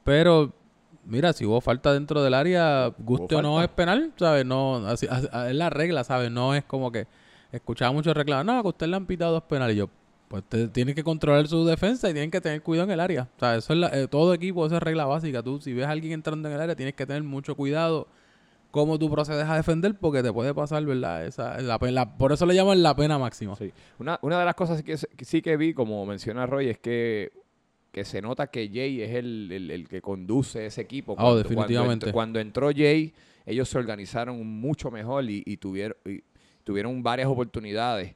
[0.05, 0.53] Pero,
[1.05, 3.65] mira, si hubo falta dentro del área, guste o no falta.
[3.65, 4.45] es penal, ¿sabes?
[4.47, 6.31] No, así, así- es la regla, ¿sabes?
[6.31, 7.07] No es como que
[7.51, 9.77] escuchaba muchos reclamos, no, que usted le han pitado dos penales.
[9.77, 9.89] Y yo,
[10.29, 13.29] pues usted tiene que controlar su defensa y tienen que tener cuidado en el área.
[13.37, 15.43] O sea, eso es la- eh, todo equipo, esa es regla básica.
[15.43, 18.09] Tú, si ves a alguien entrando en el área, tienes que tener mucho cuidado
[18.71, 21.27] cómo tú procedes a defender porque te puede pasar, ¿verdad?
[21.27, 23.55] Esa, la, la- por eso le llaman la pena máxima.
[23.57, 23.71] Sí.
[23.99, 27.33] Una, una de las cosas que, que sí que vi, como menciona Roy, es que,
[27.93, 31.15] que se nota que Jay es el, el- el que conduce ese equipo.
[31.19, 32.07] Oh, definitivamente.
[32.13, 33.13] Cuando, entró Jay,
[33.47, 36.23] ellos se organizaron mucho mejor y, y tuvieron, y
[36.65, 38.15] tuvieron varias oportunidades.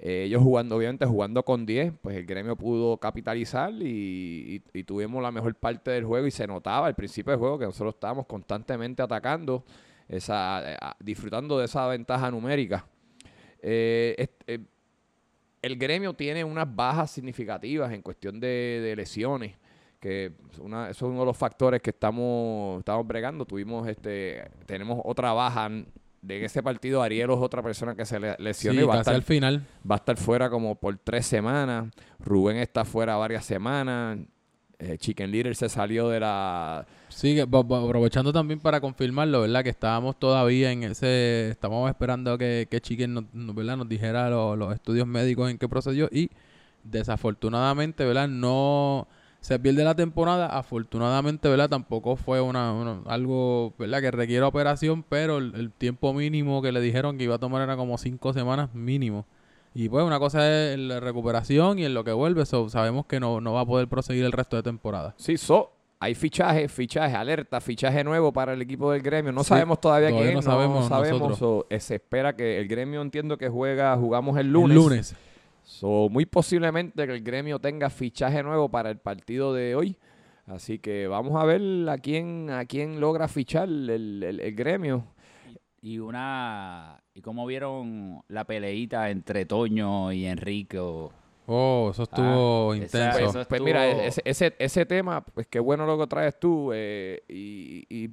[0.00, 4.84] Eh, ellos jugando, obviamente, jugando con 10, pues el gremio pudo capitalizar y, y- y
[4.84, 7.94] tuvimos la mejor parte del juego y se notaba al principio del juego que nosotros
[7.94, 9.64] estábamos constantemente atacando,
[10.08, 12.86] esa, eh, disfrutando de esa ventaja numérica.
[13.60, 14.60] Eh, eh,
[15.62, 19.56] el gremio tiene unas bajas significativas en cuestión de, de lesiones,
[20.00, 23.44] que una- eso es uno de los factores que estamos, estamos bregando.
[23.44, 25.68] Tuvimos este, tenemos otra baja
[26.22, 27.02] de ese partido.
[27.02, 29.22] Ariel es otra persona que se le lesionó Sí, y va a, casi estar, al
[29.22, 29.66] final.
[29.90, 31.92] va a estar fuera como por tres semanas.
[32.20, 34.18] Rubén está fuera varias semanas.
[34.80, 36.86] Eh, Chicken Little se salió de la...
[37.08, 39.64] Sí, que aprovechando también para confirmarlo, ¿verdad?
[39.64, 41.48] Que estábamos todavía en ese...
[41.50, 43.24] Estábamos esperando que, que Chicken nos,
[43.56, 43.76] ¿verdad?
[43.76, 46.30] nos dijera lo- los estudios médicos en qué procedió y
[46.84, 48.28] desafortunadamente, ¿verdad?
[48.28, 49.08] No
[49.40, 50.46] se pierde la temporada.
[50.46, 51.68] Afortunadamente, ¿verdad?
[51.70, 54.00] Tampoco fue una, una- algo, ¿verdad?
[54.00, 57.76] Que requiere operación, pero el tiempo mínimo que le dijeron que iba a tomar era
[57.76, 59.26] como cinco semanas mínimo.
[59.80, 63.20] Y pues una cosa es la recuperación y en lo que vuelve, so, sabemos que
[63.20, 65.14] no, no va a poder proseguir el resto de temporada.
[65.18, 69.30] Sí, so, hay fichaje, fichaje, alerta, fichaje nuevo para el equipo del gremio.
[69.30, 71.38] No Sí, sabemos todavía todavía quién, no no sabemos sabemos.
[71.38, 74.76] so, eh, se espera que el gremio entiendo que juega, jugamos el El lunes.
[74.76, 75.16] lunes.
[75.62, 79.96] So, muy posiblemente que el gremio tenga fichaje nuevo para el partido de hoy.
[80.48, 83.88] Así que vamos a ver a quién, a quién logra fichar el,
[84.24, 85.04] el- el gremio.
[85.80, 91.12] Y una y cómo vieron la peleita entre Toño y Enrico.
[91.46, 92.98] Oh, eso estuvo Ah, intenso.
[92.98, 96.38] esa- Pues, eso pues mira, ese, ese, ese tema, pues qué bueno lo que traes
[96.38, 96.70] tú.
[96.74, 98.10] eh, y, y-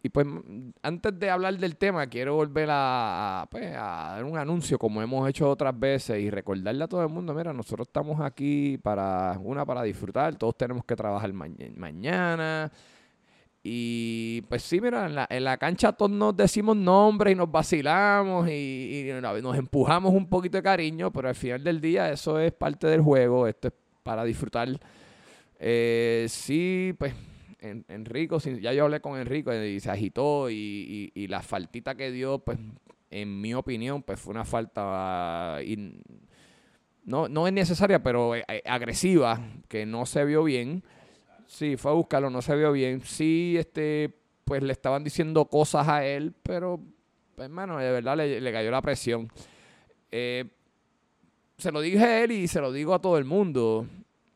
[0.00, 4.24] y, pues mm, antes de hablar del tema, quiero volver a, a, pues, a dar
[4.24, 7.88] un anuncio como hemos hecho otras veces y recordarle a todo el mundo, mira, nosotros
[7.88, 12.70] estamos aquí para, una, para disfrutar, todos tenemos que trabajar maña- mañana.
[13.62, 17.50] Y pues sí, mira, en la, en la cancha todos nos decimos nombres y nos
[17.50, 19.10] vacilamos y,
[19.42, 23.00] nos empujamos un poquito de cariño, pero al final del día eso es parte del
[23.02, 24.68] juego, esto es para disfrutar.
[25.58, 27.14] Eh, sí, pues
[27.60, 31.96] en- Enrico, ya yo hablé con Enrico y se agitó y, y- y la faltita
[31.96, 32.58] que dio, pues
[33.10, 35.58] en mi opinión, pues fue una falta
[37.04, 40.82] no, no es necesaria, pero eh, eh, agresiva, que no se vio bien.
[41.48, 43.00] Sí, fue a buscarlo, no se vio bien.
[43.00, 46.78] Sí, este, pues le estaban diciendo cosas a él, pero,
[47.38, 49.28] hermano, de verdad le, le cayó la presión.
[50.12, 50.44] Eh,
[51.56, 53.86] se lo dije a él y se lo digo a todo el mundo.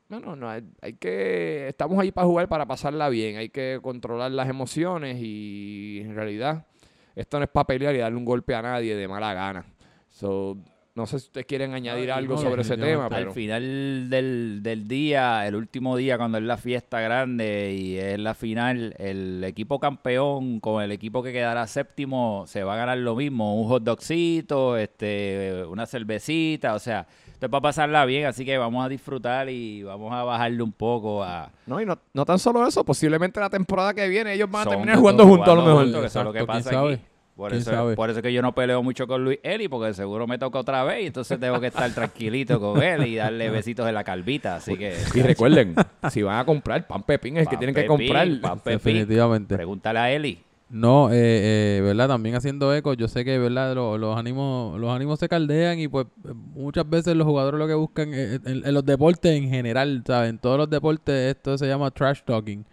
[0.09, 3.37] Bueno, no, hay, hay que, estamos ahí para jugar, para pasarla bien.
[3.37, 6.67] Hay que controlar las emociones y en realidad
[7.15, 9.67] esto no es para y darle un golpe a nadie de mala gana.
[10.09, 10.57] So,
[10.95, 13.31] no sé si ustedes quieren añadir No, algo no, sobre ese tema, pero...
[13.31, 18.19] Al final del, del día, el último día, cuando es la fiesta grande y es
[18.19, 22.99] la final, el equipo campeón con el equipo que quedará séptimo se va a ganar
[22.99, 28.27] lo mismo, un hot dogcito, este, una cervecita, o sea, esto es para pasarla bien,
[28.27, 31.51] así que vamos a disfrutar y vamos a bajarle un poco a...
[31.67, 34.71] No, y no, no tan solo eso, posiblemente la temporada que viene ellos van a
[34.71, 36.05] terminar jugando juntos a lo mejor.
[36.05, 37.03] eso es lo que pasa ¿quién aquí.
[37.43, 37.97] Por ¿Quién eso, sabe?
[37.97, 40.61] por eso es que yo no peleo mucho con Luis Eli, porque seguro me toca
[40.61, 44.05] otra vez y entonces tengo que estar tranquilito con él y darle besitos en la
[44.05, 44.55] calvita.
[44.57, 44.95] Así que.
[45.13, 45.75] Y recuerden,
[46.11, 48.29] si van a comprar, pan pepín es el que tienen que comprar.
[48.41, 48.79] pan Pepín.
[48.79, 49.57] Definitivamente.
[49.57, 50.39] Pregúntale a Eli.
[50.71, 52.09] No, eh, eh, ¿verdad?
[52.09, 53.75] También haciendo eco, yo sé que, ¿verdad?
[53.75, 57.67] Lo- los ánimos los ánimos se caldean y pues eh, muchas veces los jugadores lo
[57.67, 60.31] que buscan, eh, en, en los deportes en general, ¿sabes?
[60.31, 62.65] En todos los deportes esto se llama trash talking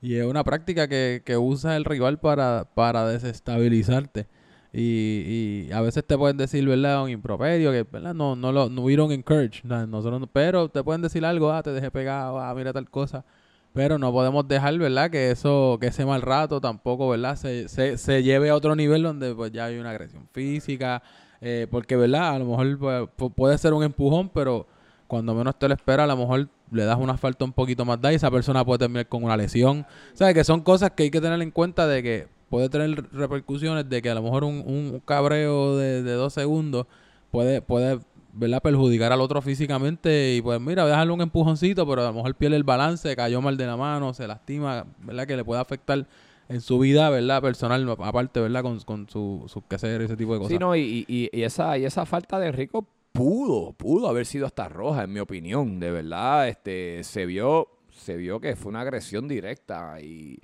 [0.00, 4.26] y es una práctica que, que usa el rival para, para desestabilizarte.
[4.72, 7.02] Y, y a veces te pueden decir, ¿verdad?
[7.02, 8.14] Un improperio, que, ¿verdad?
[8.14, 9.86] No, no lo, no, we don't encourage, ¿no?
[9.86, 13.24] nosotros, no- pero te pueden decir algo, ah, te dejé pegado, ah, mira tal cosa.
[13.72, 15.10] Pero no podemos dejar, ¿verdad?
[15.10, 17.36] Que eso, que ese mal rato tampoco, ¿verdad?
[17.36, 21.02] Se, se, se lleve a otro nivel donde pues ya hay una agresión física.
[21.40, 22.34] eh, porque, ¿verdad?
[22.34, 24.66] A lo mejor pues, pu- puede ser un empujón, pero
[25.08, 28.00] cuando menos te lo espera, a lo mejor le das una falta un poquito más
[28.00, 29.86] da y esa persona puede terminar con una lesión.
[30.12, 33.10] O sea, que son cosas que hay que tener en cuenta de que puede tener
[33.12, 36.86] repercusiones de que a lo mejor un, un cabreo de, de dos segundos
[37.30, 37.98] puede, puede
[38.34, 38.62] ¿verdad?
[38.62, 42.56] perjudicar al otro físicamente y pues mira, dejarle un empujoncito, pero a lo mejor pierde
[42.56, 45.26] el balance, cayó mal de la mano, se lastima, ¿verdad?
[45.26, 46.06] Que le puede afectar
[46.50, 47.42] en su vida, ¿verdad?
[47.42, 48.62] Personal, aparte, ¿verdad?
[48.62, 50.58] Con, con su, sus quehaceres, ese tipo de cosas.
[50.74, 52.86] Sí, y, y- y esa, y esa falta de Enrico
[53.18, 55.80] pudo, pudo haber sido hasta roja, en mi opinión.
[55.80, 60.38] De verdad, este, se vio, se vio que fue una agresión directa y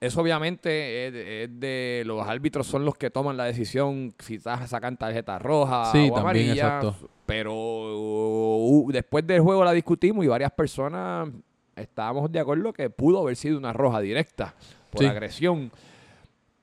[0.00, 4.38] eso obviamente es de, es de- los árbitros son los que toman la decisión si
[4.38, 6.52] sa- sacan tarjeta roja Sí, o también, amarilla.
[6.52, 6.96] exacto.
[7.24, 11.28] Pero uh, después del juego la discutimos y varias personas
[11.76, 14.54] estábamos de acuerdo que pudo haber sido una roja directa
[14.90, 15.06] por Sí.
[15.06, 15.70] agresión.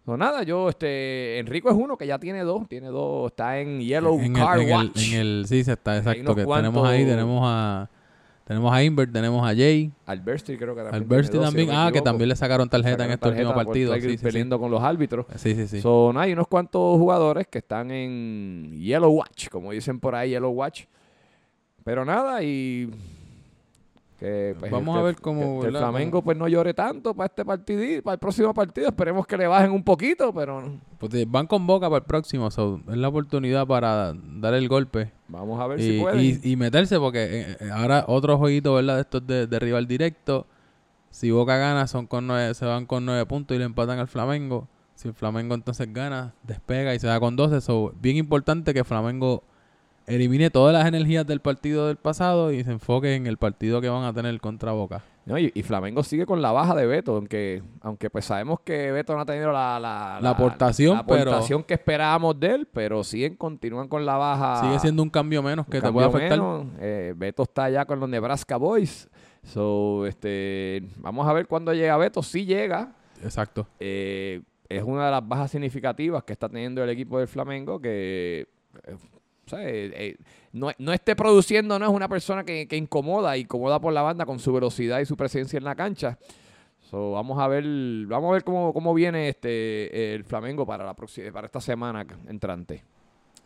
[0.05, 3.79] No, nada, yo, este, Enrico es uno que ya tiene dos, tiene dos, está en
[3.81, 5.13] Yellow en Car el, en el- Watch.
[5.13, 6.35] en el- sí, se está, exacto.
[6.35, 7.89] Que cuantos- tenemos ahí, tenemos a
[8.43, 11.03] tenemos a Invert, tenemos a Jay, Alberti creo que también.
[11.03, 13.53] Alberti dos, si también, no ah, que también le sacaron tarjeta Sacaron en este último
[13.53, 13.93] partido.
[13.95, 14.23] Sí, sí, sí.
[14.23, 15.25] peleando con los árbitros.
[15.37, 15.79] Sí, sí, sí.
[15.79, 20.31] So, nada, hay unos cuantos jugadores que están en Yellow Watch, como dicen por ahí,
[20.31, 20.83] Yellow Watch.
[21.85, 22.89] Pero nada, y
[24.21, 25.75] que pues, Vamos que- a ver cómo, que- el.
[25.77, 28.87] Flamengo pues no llore tanto para este partido, para el próximo partido.
[28.89, 30.61] Esperemos que le bajen un poquito, pero
[30.99, 35.11] Pues van con boca para el próximo, so, es la oportunidad para dar el golpe
[35.27, 36.19] vamos a ver y, si pueden.
[36.21, 38.95] y- y meterse, porque eh, eh, ahora otro jueguito, ¿verdad?
[38.97, 40.45] De estos de, de rival directo.
[41.09, 44.07] Si Boca gana, son con nueve, se van con nueve puntos y le empatan al
[44.07, 44.67] Flamengo.
[44.93, 47.59] Si el Flamengo entonces gana, despega y se va con 12.
[47.59, 49.41] So, bien importante que Flamengo
[50.15, 53.89] elimine todas las energías del partido del pasado y se enfoque en el partido que
[53.89, 55.03] van a tener contra Boca.
[55.25, 58.91] No, y, y Flamengo sigue con la baja de Beto, aunque, aunque pues sabemos que
[58.91, 63.03] Beto no ha tenido la, la, La aportación, la aportación que esperábamos de él, pero
[63.03, 64.61] siguen, continúan con la baja.
[64.61, 66.31] Sigue siendo un cambio menos que te puede afectar.
[66.39, 66.65] menos.
[66.79, 69.07] Eh, Beto está ya con los Nebraska Boys.
[69.43, 72.21] So, este, vamos a ver cuándo llega Beto.
[72.23, 72.93] Si llega,
[73.23, 73.67] Exacto.
[73.79, 78.47] eh, es una de las bajas significativas que está teniendo el equipo del Flamengo que
[79.51, 80.15] eh, o sea, eh, eh,
[80.53, 84.25] no, no esté produciendo, no es una persona que, que incomoda, incomoda por la banda
[84.25, 86.17] con su velocidad y su presencia en la cancha.
[86.89, 87.63] So, vamos a ver,
[88.07, 92.05] vamos a ver cómo, cómo viene este el Flamengo para la próxima, para esta semana
[92.27, 92.83] entrante.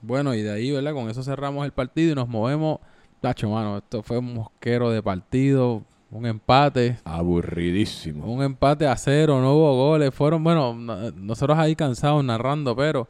[0.02, 0.94] Bueno, y de ahí, ¿verdad?
[0.94, 2.80] Con eso cerramos el partido y nos movemos.
[3.22, 6.98] Tacho, mano, esto fue un mosquero de partido, un empate.
[7.06, 8.32] Aburridísimo.
[8.32, 10.13] Un empate a cero, no hubo goles.
[10.13, 13.08] Fueron, bueno, no- nosotros ahí cansados narrando, pero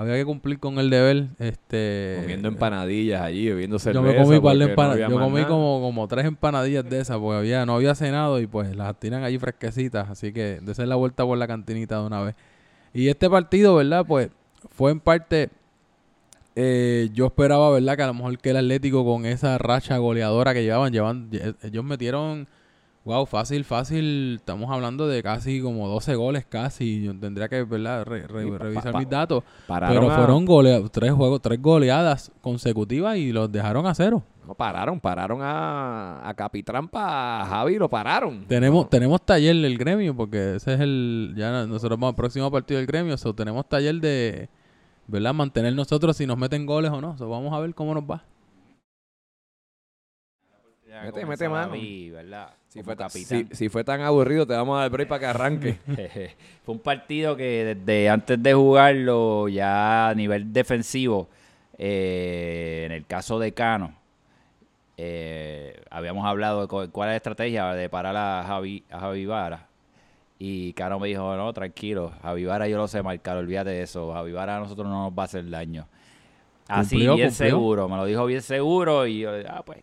[0.00, 1.26] había que cumplir con el deber.
[1.38, 4.00] Este, Comiendo empanadillas allí, bebiendo cerveza.
[4.00, 7.18] Yo me comí, par de porque no yo comí como, como tres empanadillas de esas,
[7.18, 10.94] porque había, no había cenado y pues las tiran allí fresquecitas, así que de la
[10.96, 12.34] vuelta por la cantinita de una vez.
[12.94, 14.04] Y este partido, ¿verdad?
[14.06, 14.30] Pues
[14.70, 15.50] fue en parte,
[16.56, 17.96] eh, yo esperaba, ¿verdad?
[17.96, 21.54] Que a lo mejor que el Atlético con esa racha goleadora que llevaban, llevan, lle-
[21.62, 22.48] ellos metieron,
[23.08, 28.04] wow, fácil, fácil, estamos hablando de casi como 12 goles casi, yo tendría que, ¿verdad?
[28.04, 29.42] Re- re- Sí, pa- revisar pa- mis datos.
[29.66, 34.22] Pararon Pero fueron golea- tres juegos, tres goleadas consecutivas y los dejaron a cero.
[34.46, 38.44] No, pararon, pararon a, a Capitrampa, a Javi, lo pararon.
[38.46, 42.76] Tenemos, tenemos taller del gremio, porque ese es el, ya nosotros vamos al próximo partido
[42.78, 44.50] del gremio, so, tenemos taller de,
[45.06, 45.32] ¿verdad?
[45.32, 47.16] Mantener nosotros si nos meten goles o no.
[47.16, 48.22] So, vamos a ver cómo nos va.
[51.04, 51.72] Mete, mete mano.
[52.12, 52.50] ¿verdad?
[52.68, 53.24] Si fue, si-
[53.56, 55.78] si fue tan aburrido, te vamos a dar break para que arranque.
[56.64, 61.28] Fue un partido que desde antes de jugarlo, ya a nivel defensivo,
[61.78, 63.94] eh, en el caso de Cano,
[64.96, 69.26] eh, habíamos hablado de cu- cuál es la estrategia de parar a Javi, a Javi
[69.26, 69.66] Vara.
[70.38, 74.12] Y Cano me dijo, no, tranquilo, Javi Vara yo lo sé marcar, olvídate de eso.
[74.12, 75.86] Javi Vara a nosotros no nos va a hacer daño.
[76.68, 77.48] Así, Cumplió, bien cumplió.
[77.50, 79.78] seguro, me lo dijo bien seguro y yo, ah, pues,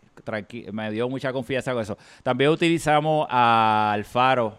[0.72, 1.96] me dio mucha confianza con eso.
[2.22, 4.58] También utilizamos a Alfaro,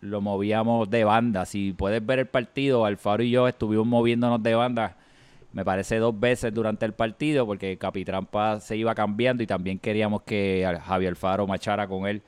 [0.00, 1.44] lo movíamos de banda.
[1.46, 4.96] Si puedes ver el partido, Alfaro y yo estuvimos moviéndonos de banda,
[5.52, 10.22] me parece dos veces durante el partido, porque Capitrampa se iba cambiando y también queríamos
[10.22, 12.22] que Javier Alfaro marchara con él,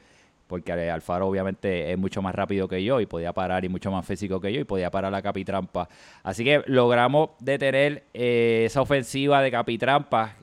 [0.48, 4.04] porque Alfaro obviamente es mucho más rápido que yo y podía parar y mucho más
[4.04, 5.88] físico que yo y podía parar la Capitrampa.
[6.22, 10.36] Así que logramos detener eh, esa ofensiva de Capitrampa.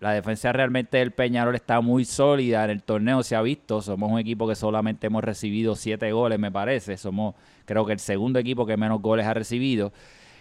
[0.00, 3.82] La defensa realmente del Peñarol está muy sólida en el torneo, se ha visto.
[3.82, 6.96] Somos un equipo que solamente hemos recibido siete goles, me parece.
[6.96, 7.34] Somos,
[7.64, 9.92] creo que el segundo equipo que menos goles ha recibido.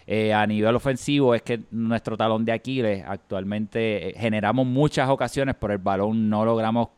[0.06, 5.56] Eh, a nivel ofensivo es que nuestro talón de Aquiles actualmente eh, generamos muchas ocasiones,
[5.60, 6.90] pero el balón no logramos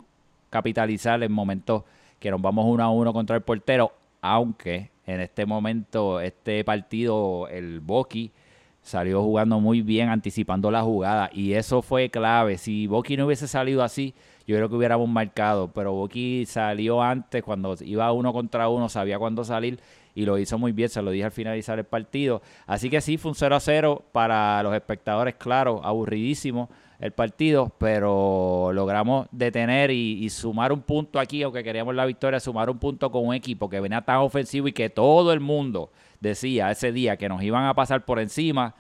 [0.50, 1.84] capitalizar en momentos
[2.20, 7.48] que nos vamos uno a uno contra el portero, aunque en este momento, este partido,
[7.48, 8.32] el Boki
[8.82, 12.58] salió jugando muy bien, anticipando la jugada, y eso fue clave.
[12.58, 14.14] Si Boki no hubiese salido así,
[14.48, 19.20] yo creo que hubiéramos marcado, pero Boki salió antes, cuando iba uno contra uno, sabía
[19.20, 19.80] cuándo salir,
[20.16, 22.42] y lo hizo muy bien, se lo dije al finalizar el partido.
[22.66, 27.72] Así que sí, fue un 0 a 0 para los espectadores, claro, aburridísimo el partido,
[27.78, 33.10] pero logramos detener y, sumar un punto aquí, aunque queríamos la victoria, sumar un punto
[33.10, 37.16] con un equipo que venía tan ofensivo y que todo el mundo decía ese día
[37.16, 38.76] que nos iban a pasar por encima,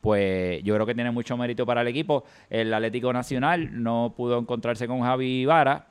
[0.00, 2.24] pues yo creo que tiene mucho mérito para el equipo.
[2.48, 5.88] El Atlético Nacional no pudo encontrarse con Javi Vara,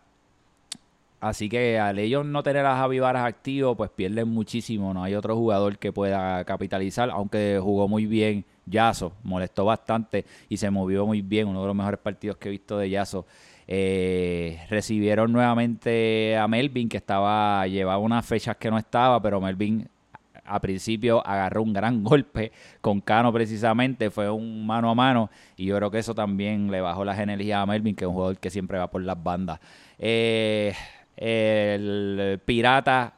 [1.19, 3.33] así que al ellos no tener a Javi Varas
[3.75, 4.93] pues pierden muchísimo.
[4.93, 10.57] No hay otro jugador que pueda capitalizar, aunque jugó muy bien Yaso, molestó bastante y
[10.57, 13.25] se movió muy bien, uno de los mejores partidos que he visto de Yaso.
[13.69, 19.89] Eh, recibieron nuevamente a Melvin, que estaba llevaba unas fechas que no estaba, pero Melvin
[20.47, 22.51] a principio agarró un gran golpe
[22.81, 26.81] con Cano precisamente, fue un mano a mano y yo creo que eso también le
[26.81, 29.59] bajó las energías a Melvin, que es un jugador que siempre va por las bandas.
[29.99, 30.73] Eh,
[31.17, 33.13] el Pirata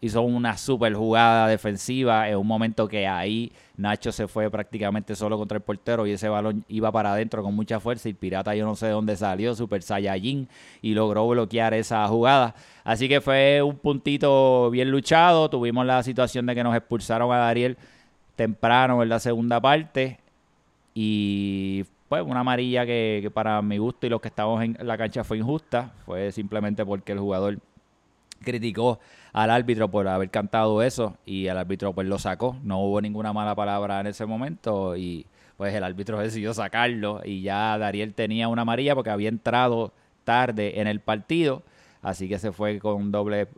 [0.00, 5.36] hizo una super jugada defensiva en un momento que ahí Nacho se fue prácticamente solo
[5.36, 8.54] contra el portero y ese balón iba para adentro con mucha fuerza y el Pirata
[8.54, 10.48] yo no sé de dónde salió, Super Saiyajin
[10.82, 12.54] y logró bloquear esa jugada.
[12.84, 17.38] Así que fue un puntito bien luchado, tuvimos la situación de que nos expulsaron a
[17.38, 17.76] Dariel
[18.36, 20.18] temprano en la segunda parte
[20.94, 25.24] y pues una amarilla que, para mi gusto y los que estábamos en la cancha
[25.24, 27.58] fue injusta, fue simplemente porque el jugador
[28.42, 29.00] criticó
[29.32, 32.56] al árbitro por haber cantado eso y el árbitro pues lo sacó.
[32.62, 37.42] No hubo ninguna mala palabra en ese momento y pues el árbitro decidió sacarlo y
[37.42, 39.92] ya Dariel tenía una amarilla porque había entrado
[40.24, 41.62] tarde en el partido,
[42.02, 43.48] así que se fue con doble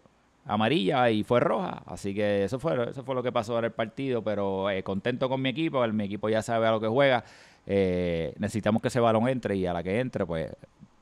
[0.47, 3.73] amarilla y fue roja, así que eso fue eso fue lo que pasó en el
[3.73, 7.25] partido, pero eh, contento con mi equipo, mi equipo ya sabe a lo que juega,
[7.71, 10.51] eh, necesitamos que ese balón entre y a la que entre pues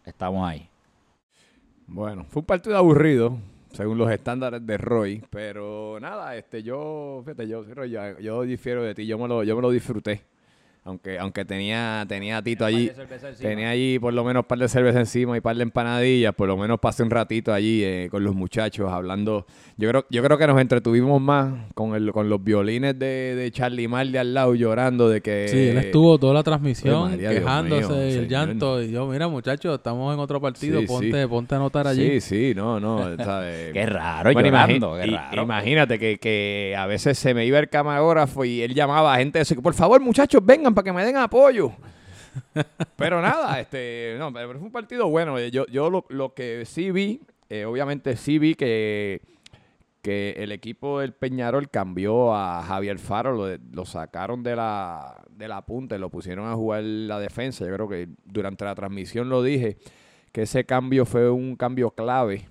[0.04, 0.68] estamos ahí.
[1.86, 3.38] Bueno, fue un partido aburrido,
[3.70, 8.96] según los estándares de Roy, pero nada, este yo, fíjate, yo, yo, yo difiero de
[8.96, 10.22] ti, yo me lo, yo me lo disfruté.
[10.86, 12.92] Aunque, aunque tenía, tenía a Tito allí.
[13.40, 16.32] Tenía allí por lo menos un par de cervezas encima y un par de empanadillas.
[16.32, 19.46] Por lo menos pasé un ratito allí eh, con los muchachos hablando.
[19.76, 23.50] Yo creo, yo creo que nos entretuvimos más con, el, con los violines de, de
[23.50, 25.48] Charlie Marley al lado llorando de que...
[25.48, 28.28] Sí, él estuvo toda la transmisión María, quejándose mío, el señor.
[28.28, 28.80] llanto.
[28.82, 30.80] Y yo, mira, muchachos, estamos en otro partido.
[30.80, 31.26] Sí, ponte, sí.
[31.28, 32.20] ponte a anotar allí.
[32.20, 33.16] Sí, sí, no, no.
[33.16, 33.70] ¿sabes?
[33.72, 35.42] Qué raro, Bueno, llorando, qué i- raro.
[35.42, 39.40] Imagínate que, que a veces se me iba el camarógrafo y él llamaba a gente
[39.40, 41.72] de eso, que por favor muchachos vengan para que me den apoyo.
[42.96, 45.40] pero nada, este, no, pero fue un partido bueno.
[45.40, 49.22] Yo, yo lo, que sí vi, eh, obviamente sí vi que,
[50.02, 55.64] que el equipo del Peñarol cambió a Javier Faro, lo, sacaron de la, de la
[55.64, 57.64] punta y lo pusieron a jugar la defensa.
[57.64, 59.78] Yo creo que durante la transmisión lo dije,
[60.30, 62.46] que ese cambio fue un cambio clave.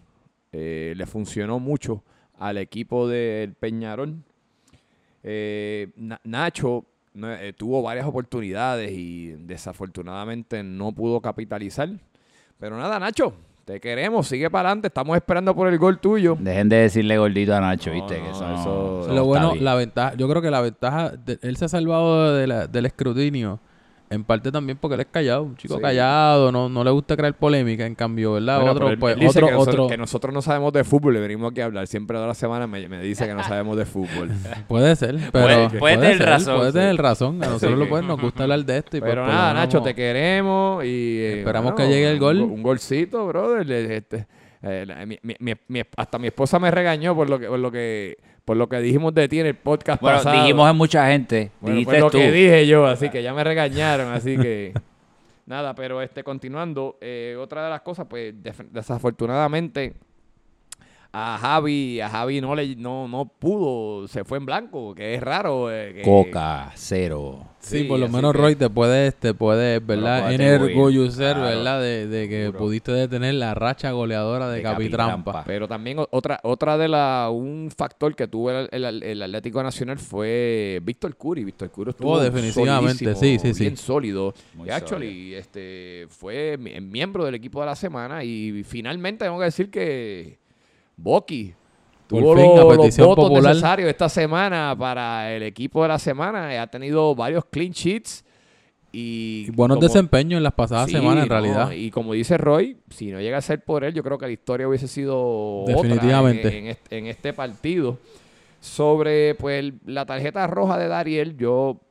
[0.52, 2.04] Eh, le funcionó mucho
[2.40, 4.16] al equipo del Peñarol.
[5.22, 11.90] Eh, Na- Nacho no, eh, tuvo varias oportunidades y desafortunadamente no pudo capitalizar.
[12.60, 13.34] Pero nada, Nacho,
[13.66, 16.38] te queremos, sigue para adelante, estamos esperando por el gol tuyo.
[16.40, 18.16] Dejen de decirle gordito a Nacho, No, ¿viste?
[18.16, 19.66] que no, eso, eso- no- eso Lo no bueno, bien.
[19.66, 22.86] la ventaja, yo creo que la ventaja, de- él se ha salvado de la- del
[22.86, 23.60] escrutinio,
[24.10, 25.82] en parte también porque él es callado, un chico Sí.
[25.82, 28.58] callado, no, no le gusta crear polémica, en cambio, ¿verdad?
[28.58, 30.84] Bueno, otro, él- pues, él dice otro, que, nosotros, otro, que nosotros no sabemos de
[30.84, 31.88] fútbol, le venimos aquí a hablar.
[31.88, 34.30] Siempre toda la semana me, me dice que no sabemos de fútbol.
[34.68, 36.78] puede ser, pero Puede- puede tener ser, razón, puede sí.
[36.78, 37.80] tener razón, a nosotros Sí.
[37.80, 40.84] lo pueden, nos gusta hablar de esto y pues, Pero lo nada, Nacho, te queremos
[40.86, 40.88] y...
[40.88, 42.42] eh, Esperamos que llegue el gol.
[42.42, 43.72] Un, un golcito, brother.
[43.72, 44.28] este,
[44.62, 47.60] eh, la- mi- mi- mi- mi- hasta mi esposa me regañó por lo que por
[47.60, 50.40] lo que por lo que dijimos de ti en el podcast Bueno, pasado.
[50.42, 51.52] dijimos en mucha gente.
[51.60, 52.18] Bueno, dijiste pues lo tú.
[52.20, 54.72] que dije yo, así que ya me regañaron, así que
[55.46, 58.34] nada, pero este continuando, eh, otra de las cosas, pues
[58.72, 59.96] desafortunadamente
[61.18, 65.22] a Javi, a Javi no le no, no pudo, se fue en blanco, que es
[65.24, 65.72] raro.
[65.72, 67.48] eh, que- Coca, cero.
[67.60, 70.32] Sí, Sí, por lo menos que- Roy te puedes, te puedes, ¿verdad?
[70.32, 71.42] Enorgullecer, claro.
[71.58, 71.82] ¿verdad?
[71.82, 72.60] De, de que Seguro.
[72.60, 75.16] pudiste detener la racha goleadora de, De Capitrampa.
[75.32, 75.44] Capitrampa.
[75.48, 79.98] Pero también otra, otra de la, un factor que tuvo el, el- el Atlético Nacional
[79.98, 81.44] fue Víctor Curi.
[81.44, 83.64] Víctor Curi estuvo Oh, definitivamente, sí, sí, sí.
[83.64, 84.34] bien sólido.
[84.54, 89.40] Muy Y actually, este, fue mi- miembro del equipo de la semana y finalmente tengo
[89.40, 90.38] que decir que
[90.98, 91.54] Boqui
[92.08, 93.54] tuvo fin, los, votos popular.
[93.54, 96.62] necesarios esta semana para el equipo de la semana.
[96.62, 98.24] Ha tenido varios clean sheets
[98.92, 101.72] y, Y buenos como- desempeños en las pasadas Sí, semanas, en no, realidad.
[101.72, 104.32] Y como dice Roy, si no llega a ser por él, yo creo que la
[104.32, 106.48] historia hubiese sido otra Definitivamente.
[106.48, 107.98] en, en este, en este partido.
[108.62, 111.82] Sobre pues la tarjeta roja de Dariel, yo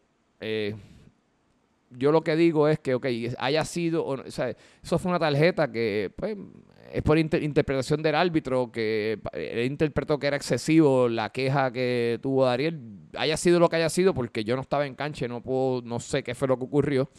[0.41, 0.75] eh,
[1.97, 3.07] yo lo que digo es que, ok,
[3.39, 6.37] haya sido, o no- o sea, eso fue una tarjeta que pues,
[6.95, 12.19] es por inter- interpretación del árbitro, que él interpretó que era excesivo la queja que
[12.23, 12.81] tuvo Dariel,
[13.17, 15.99] haya sido lo que haya sido, porque yo no estaba en cancha, no puedo, no
[15.99, 17.11] sé qué fue lo que ocurrió.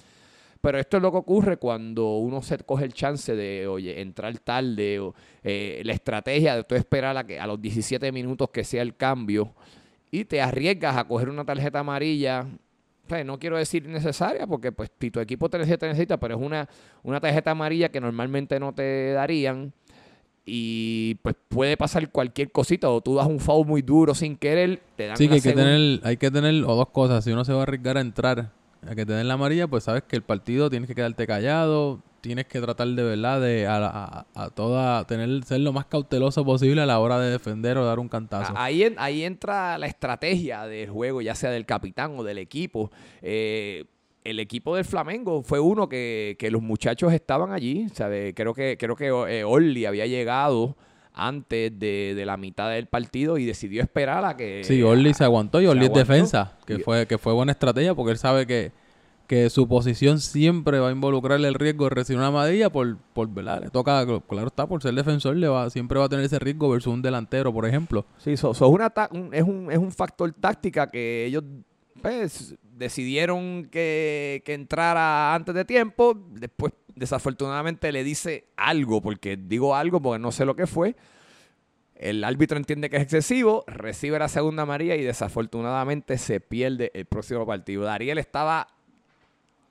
[0.62, 4.38] Pero esto es lo que ocurre cuando uno se coge el chance de, oye, entrar
[4.40, 8.64] tarde, o eh, la estrategia de tú esperar a, que, a los 17 minutos que
[8.64, 9.54] sea el cambio
[10.10, 12.48] y te arriesgas a coger una tarjeta amarilla.
[13.26, 16.42] No quiero decir innecesaria porque pues si tu equipo te necesita, te necesita, pero es
[16.42, 16.68] una,
[17.04, 19.74] una tarjeta amarilla que normalmente no te darían
[20.46, 24.82] y pues puede pasar cualquier cosita o tú das un foul muy duro sin querer,
[24.96, 27.24] te dan Sí, que hay que, tener, hay que tener o dos cosas.
[27.24, 28.52] Si uno se va a arriesgar a entrar,
[28.88, 32.00] a que te den la amarilla, pues sabes que el partido tienes que quedarte callado,
[32.28, 36.44] tienes que tratar de verdad de a, a- a toda tener ser lo más cauteloso
[36.44, 38.54] posible a la hora de defender o dar un cantazo.
[38.56, 42.92] Ahí, en- ahí entra la estrategia del juego, ya sea del capitán o del equipo.
[43.22, 43.86] Eh,
[44.24, 47.88] el equipo del Flamengo fue uno que, que los muchachos estaban allí.
[47.94, 48.34] ¿sabe?
[48.34, 50.76] Creo que, creo que eh, Orly había llegado
[51.14, 54.64] antes de, de la mitad del partido y decidió esperar a que...
[54.64, 58.12] Sí, Orly se aguantó y Orly es defensa, que fue, que fue buena estrategia porque
[58.12, 58.72] él sabe que,
[59.28, 63.28] que su posición siempre va a involucrarle el riesgo de recibir una amarilla por, por
[63.30, 63.62] ¿verdad?
[63.64, 66.70] Le toca, claro está, por ser defensor, le va, siempre va a tener ese riesgo
[66.70, 68.06] versus un delantero, por ejemplo.
[68.18, 68.54] Sí, so-
[69.12, 71.44] un- es, un, es un factor táctica que ellos
[72.02, 76.16] pues, decidieron que, que entrara antes de tiempo.
[76.32, 80.96] Después, desafortunadamente, le dice algo, porque digo algo porque no sé lo que fue.
[81.96, 87.06] El árbitro entiende que es excesivo, recibe la segunda amarilla y desafortunadamente se pierde el
[87.06, 87.84] próximo partido.
[87.84, 88.68] Dariel estaba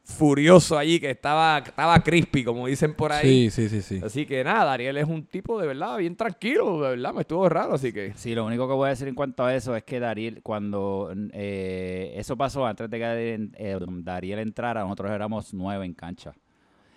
[0.05, 3.51] furioso allí, que estaba, estaba crispy, como dicen por ahí.
[3.51, 4.01] Sí, sí, sí, sí.
[4.05, 7.49] Así que nada, Ariel es un tipo de verdad bien tranquilo, de verdad, me estuvo
[7.49, 8.13] raro, así que...
[8.15, 11.13] Sí, lo único que voy a decir en cuanto a eso es que Dariel, cuando
[11.33, 16.35] eh, eso pasó antes de que Dariel, eh, Dariel entrara, nosotros éramos nueve en cancha.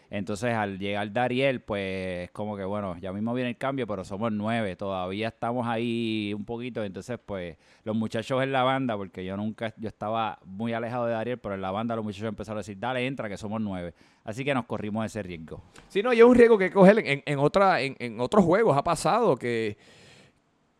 [0.10, 4.06] Entonces, al llegar Dariel, pues es como que, bueno, ya mismo viene el cambio, pero
[4.06, 6.84] somos nueve, todavía estamos ahí un poquito.
[6.84, 11.12] Entonces, pues los muchachos en la banda, porque yo nunca, yo estaba muy alejado de
[11.14, 13.94] Dariel, pero en la banda los muchachos empezaron a decir, dale, entra, que somos nueve.
[14.24, 15.62] Así que nos corrimos ese riesgo.
[15.90, 18.78] Sí, no, y es un riesgo que coger en, en, en, en otros juegos.
[18.78, 19.78] Ha pasado que,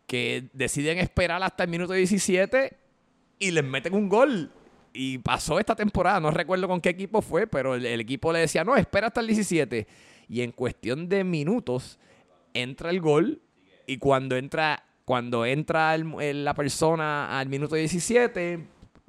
[0.06, 2.76] que deciden esperar hasta el minuto 17
[3.38, 4.50] y les meten un gol.
[5.00, 8.64] Y pasó esta temporada, no recuerdo con qué equipo fue, pero el, equipo le decía,
[8.64, 9.86] no, espera hasta el 17.
[10.28, 12.00] Y en cuestión de minutos
[12.52, 13.40] entra el gol
[13.86, 18.66] y cuando entra, cuando entra la persona al minuto 17,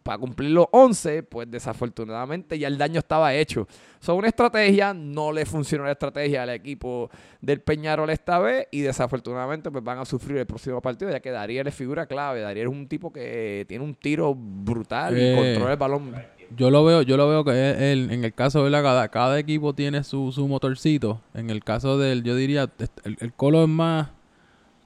[0.09, 3.67] para cumplir los 11, pues desafortunadamente ya el daño estaba hecho.
[3.99, 8.81] Son una estrategia, no le funcionó la estrategia al equipo del Peñarol esta vez y
[8.81, 12.41] desafortunadamente pues van a sufrir el próximo partido ya que Dariel es figura clave.
[12.41, 16.15] Dariel es un tipo que tiene un tiro brutal y Eh, controla el balón.
[16.57, 19.37] Yo lo veo, yo lo veo que él- en el caso de la cada, cada
[19.37, 21.21] equipo tiene su, su motorcito.
[21.35, 22.67] En el caso del, yo diría,
[23.03, 24.07] el colo es más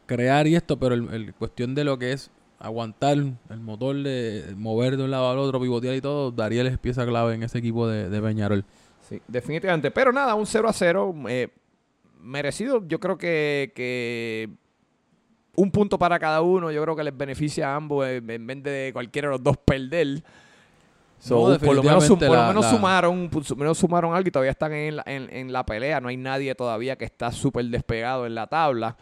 [0.05, 2.29] crear y esto, pero el, el cuestión de lo que es
[2.63, 6.77] aguantar el motor de mover de un lado al otro, pivotear y todo, Dariel es
[6.79, 8.63] pieza clave en ese equipo de, de Peñarol.
[9.01, 9.91] Sí, definitivamente.
[9.91, 11.13] Pero nada, un 0 a 0.
[11.27, 11.49] eh,
[12.21, 12.81] merecido.
[12.87, 14.49] Yo creo que, que
[15.55, 16.71] un punto para cada uno.
[16.71, 19.57] Yo creo que les beneficia a ambos eh, en vez de cualquiera de los dos
[19.57, 20.23] perder.
[21.19, 24.27] So, No, por lo menos, por lo menos la- sumaron, por lo menos sumaron algo
[24.27, 25.99] y todavía están en la, en, en la pelea.
[26.01, 28.95] No hay nadie todavía que está súper despegado en la tabla.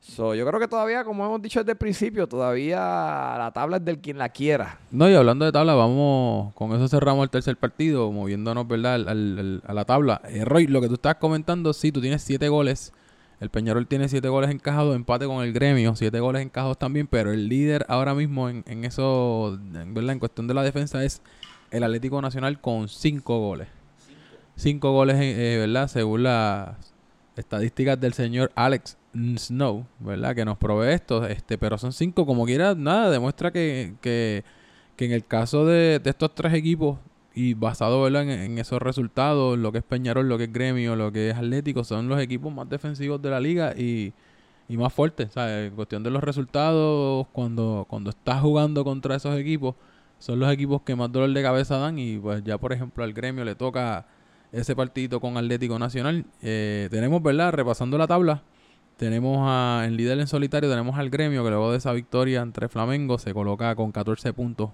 [0.00, 3.84] So, yo creo que todavía, como hemos dicho desde el principio, todavía la tabla es
[3.84, 4.78] del quien la quiera.
[4.90, 8.94] No, y hablando de tabla, vamos, con eso cerramos el tercer partido, moviéndonos, ¿verdad?
[8.94, 10.22] Al, a la tabla.
[10.24, 12.94] Eh, Roy, lo que tú estás comentando, sí, tú tienes siete goles.
[13.40, 17.32] El Peñarol tiene siete goles encajados, empate con el gremio, siete goles encajados también, pero
[17.32, 20.12] el líder ahora mismo en, en eso, ¿verdad?
[20.12, 21.22] En cuestión de la defensa es
[21.70, 23.68] el Atlético Nacional con cinco goles.
[24.56, 25.88] Cinco goles, eh, ¿verdad?
[25.88, 26.76] Según las
[27.36, 30.34] estadísticas del señor Alex Snow, ¿verdad?
[30.34, 34.44] Que nos provee esto, este, pero son cinco, como quiera, nada, demuestra que, que,
[34.96, 36.98] que en el caso de, de estos tres equipos,
[37.34, 38.22] y basado ¿verdad?
[38.22, 41.36] En, en esos resultados, lo que es Peñarol, lo que es Gremio, lo que es
[41.36, 44.12] Atlético, son los equipos más defensivos de la liga y,
[44.68, 45.32] y más fuertes.
[45.32, 49.74] Sea, en cuestión de los resultados, cuando, cuando estás jugando contra esos equipos,
[50.18, 53.12] son los equipos que más dolor de cabeza dan y pues ya por ejemplo al
[53.14, 54.06] Gremio le toca
[54.52, 56.26] ese partido con Atlético Nacional.
[56.42, 57.52] Eh, tenemos, ¿verdad?
[57.52, 58.42] Repasando la tabla,
[59.00, 62.68] tenemos a, en líder en solitario, tenemos al Gremio que luego de esa victoria entre
[62.68, 64.68] Flamengo se coloca con 14 puntos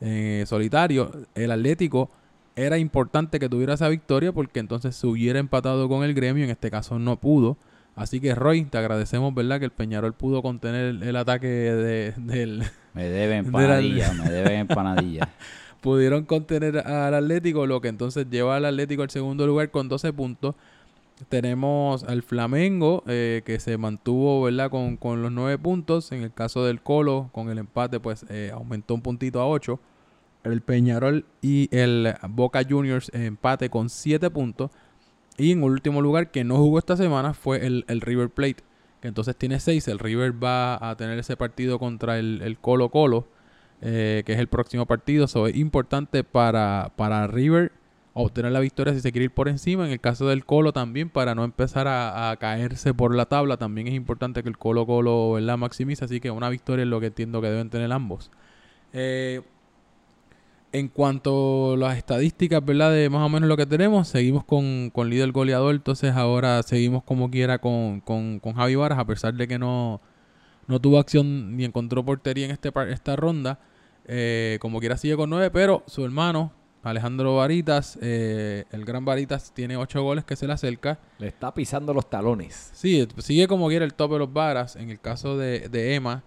[0.00, 1.10] eh, solitario.
[1.34, 2.08] El Atlético
[2.54, 6.50] era importante que tuviera esa victoria porque entonces se hubiera empatado con el Gremio, en
[6.50, 7.56] este caso no pudo.
[7.96, 9.58] Así que Roy, te agradecemos, ¿verdad?
[9.58, 12.62] Que el Peñarol pudo contener el, el ataque de- del...
[12.94, 15.28] Me debe De la- empanadilla, me debe empanadilla.
[15.80, 20.12] pudieron contener al Atlético, lo que entonces lleva al Atlético al segundo lugar con 12
[20.12, 20.54] puntos.
[21.30, 24.70] Tenemos al Flamengo, eh, que se mantuvo, ¿verdad?
[24.70, 26.12] Con, con los 9 puntos.
[26.12, 29.80] En el caso del Colo, con el empate, pues eh, aumentó un puntito a 8.
[30.44, 34.70] El Peñarol y el Boca Juniors eh, empate con 7 puntos.
[35.38, 38.62] Y en último lugar, que no jugó esta semana, fue el, el River Plate,
[39.00, 39.88] que entonces tiene 6.
[39.88, 43.26] El River va a tener ese partido contra el, el Colo Colo,
[43.80, 45.24] que es el próximo partido.
[45.24, 47.72] Eso es importante para, para River
[48.18, 49.84] obtener la victoria si se quiere ir por encima.
[49.84, 53.88] En el caso del Colo también, para no empezar a, caerse por la tabla, también
[53.88, 55.58] es importante que el Colo Colo ¿verdad?
[55.58, 56.04] maximice.
[56.04, 58.30] Así que una victoria es lo que entiendo que deben tener ambos.
[58.94, 59.42] Eh,
[60.72, 62.90] en cuanto a las estadísticas, ¿verdad?
[62.90, 65.74] De más o menos lo que tenemos, seguimos con, con líder goleador.
[65.74, 70.00] Entonces ahora seguimos como quiera con, con, con Javi Varas, a pesar de que no,
[70.68, 73.58] no tuvo acción ni encontró portería en este, esta ronda.
[74.06, 76.52] Eh, como quiera sigue con 9, pero su hermano,
[76.90, 80.98] Alejandro Varitas, eh, el gran Varitas, tiene 8 goles que se le acerca.
[81.18, 82.70] Le está pisando los talones.
[82.74, 84.76] Sí, sigue como quiera el tope de los varas.
[84.76, 86.22] En el caso de, de Emma,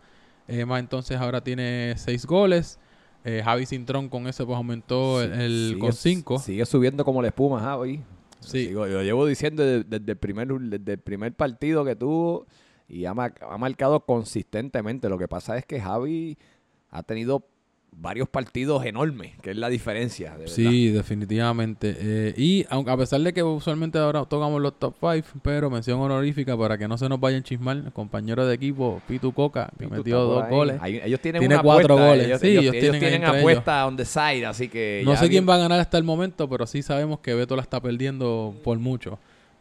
[0.47, 2.79] Emma entonces ahora tiene 6 goles.
[3.25, 6.39] Eh, Javi Cintrón con ese pues aumentó el, el- Sigue- con 5.
[6.39, 8.01] Sigue subiendo como la espuma, Javi.
[8.39, 8.67] Sí.
[8.67, 12.47] Sigo- lo llevo diciendo desde, desde el primer, desde el primer partido que tuvo
[12.87, 15.09] y ha, ha marcado consistentemente.
[15.09, 16.37] Lo que pasa es que Javi
[16.89, 17.45] ha tenido
[17.91, 20.31] varios partidos enormes, que es la diferencia.
[20.31, 20.53] de verdad.
[20.53, 21.95] Sí, definitivamente.
[21.99, 25.99] Eh, y aunque a pesar de que usualmente ahora tocamos los top 5, pero mención
[25.99, 29.69] honorífica para que no se nos vayan a chismar, el compañero de equipo, Pitu Coca,
[29.77, 30.49] que Pitu metió dos ahí.
[30.49, 30.77] goles.
[30.81, 32.25] Ahí- ellos tienen Tiene una cuatro apuesta, goles.
[32.27, 35.27] Ellos, Sí, ellos- ellos ellos tienen tienen apuesta on the side, así que No sé
[35.29, 38.55] quién va a ganar hasta el momento, pero sí sabemos que Beto la está perdiendo
[38.63, 39.19] por mucho.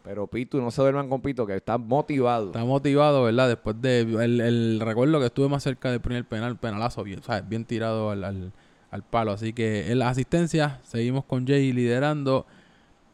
[0.09, 2.47] Pero Pitu, no se duerman con Pitu, que está motivado.
[2.47, 3.47] Está motivado, ¿verdad?
[3.47, 3.99] Después de...
[3.99, 7.47] El, el recuerdo que estuve más cerca del primer penal, penalazo, bien, ¿sabes?
[7.47, 8.51] bien tirado al, al,
[8.89, 9.33] al palo.
[9.33, 12.47] Así que en las asistencias seguimos con Jay liderando.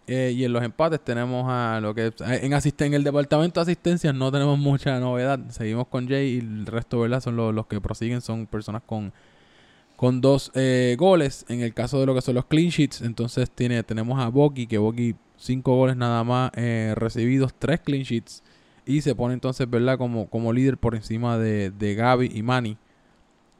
[0.07, 4.15] Eh, y en los empates tenemos a lo que en, en el departamento de asistencias
[4.15, 5.41] no tenemos mucha novedad.
[5.49, 7.19] Seguimos con Jay y el resto, ¿verdad?
[7.19, 9.11] Son los, los que prosiguen, son personas con,
[9.97, 11.45] con dos eh, goles.
[11.49, 14.65] En el caso de lo que son los clean sheets, entonces tiene, tenemos a Boki,
[14.65, 18.43] que Boki cinco goles nada más eh, recibidos, tres clean sheets.
[18.85, 19.97] Y se pone entonces, ¿verdad?
[19.97, 22.77] Como, como líder por encima de, de Gaby y Manny.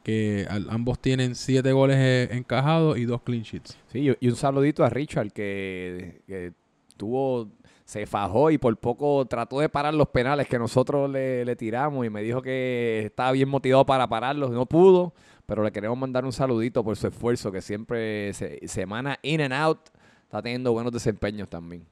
[0.04, 3.76] Que ambos tienen siete goles eh, encajados y dos clean sheets.
[3.92, 6.52] Sí, y- un saludito a Richard que, que
[6.96, 7.48] tuvo,
[7.84, 12.06] se fajó y por poco trató de parar los penales que nosotros le, le tiramos
[12.06, 14.52] y me dijo que estaba bien motivado para pararlos.
[14.52, 15.12] No pudo,
[15.44, 19.52] pero le queremos mandar un saludito por su esfuerzo que siempre, se- semana in and
[19.54, 19.88] out,
[20.26, 21.86] está teniendo buenos desempeños también.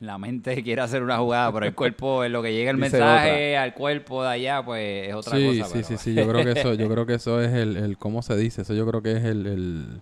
[0.00, 2.98] La mente quiere hacer una jugada, pero el cuerpo, en lo que llega el Dice
[2.98, 5.64] mensaje al cuerpo de allá, pues es otra sí, cosa.
[5.64, 7.98] sí, pero- sí, sí, yo creo que eso, yo creo que eso es el, el
[7.98, 8.62] ¿cómo se dice?
[8.62, 10.00] Eso yo creo que es el, el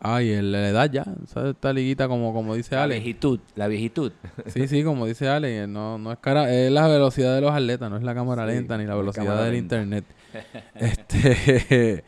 [0.00, 1.54] ay, el, la edad ya, ¿sabes?
[1.54, 2.96] Esta liguita como, como dice La Ale.
[2.96, 4.12] viejitud, la viejitud.
[4.46, 7.90] Sí, sí, como dice Ale, no, no es cara, es la velocidad de los atletas,
[7.90, 9.76] no es la cámara Sí, lenta ni la velocidad del lenta.
[9.76, 10.04] internet.
[10.74, 12.04] este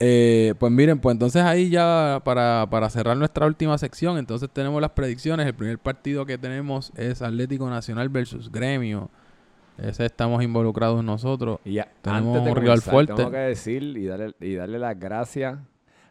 [0.00, 4.80] eh, pues miren, pues entonces ahí ya para, para cerrar nuestra última sección, entonces tenemos
[4.80, 5.46] las predicciones.
[5.46, 9.10] El primer partido que tenemos es Atlético Nacional versus Gremio.
[9.76, 11.58] Ese estamos involucrados nosotros.
[11.64, 13.14] Y ya, Tenemos antes de un rival comenzar, fuerte.
[13.14, 15.58] tengo que decir y darle, y darle las gracias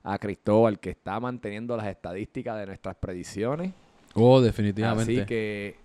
[0.04, 3.74] a Cristóbal que está manteniendo las estadísticas de nuestras predicciones.
[4.14, 5.18] Oh, definitivamente.
[5.18, 5.78] Así que,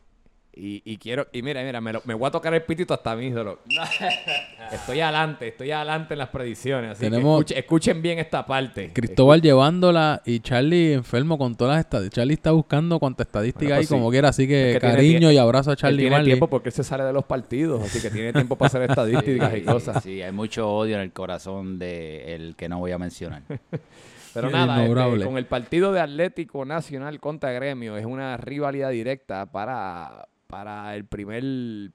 [0.56, 3.14] y, y quiero, y mira, mira, me, lo- me voy a tocar el pitito hasta
[3.16, 3.60] mí, solo.
[4.72, 6.92] Estoy adelante, estoy adelante en las predicciones.
[6.92, 8.92] Así Tenemos- que escuchen, escuchen bien esta parte.
[8.92, 12.14] Cristóbal llevándola y Charlie enfermo con todas las estadísticas.
[12.16, 13.94] Charlie está buscando cuánta estadística Bueno, hay pues sí.
[13.94, 16.26] como quiera, así que, Es que tiene cariño y abrazo a Él Charlie tiene Marley.
[16.30, 19.56] tiempo porque él se sale de los partidos, así que tiene tiempo para hacer estadísticas
[19.56, 20.02] y cosas.
[20.02, 23.42] Sí, hay mucho odio en el corazón de el que no voy a mencionar.
[24.34, 29.46] Pero nada, este, con el partido de Atlético Nacional contra Gremio es una rivalidad directa
[29.46, 31.42] para, para el primer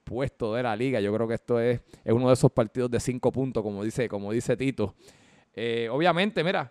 [0.03, 0.99] puesto de la liga.
[0.99, 4.09] Yo creo que esto es, es uno de esos partidos de cinco puntos, como dice,
[4.09, 4.95] como dice Tito.
[5.53, 6.69] Eh, obviamente, mira,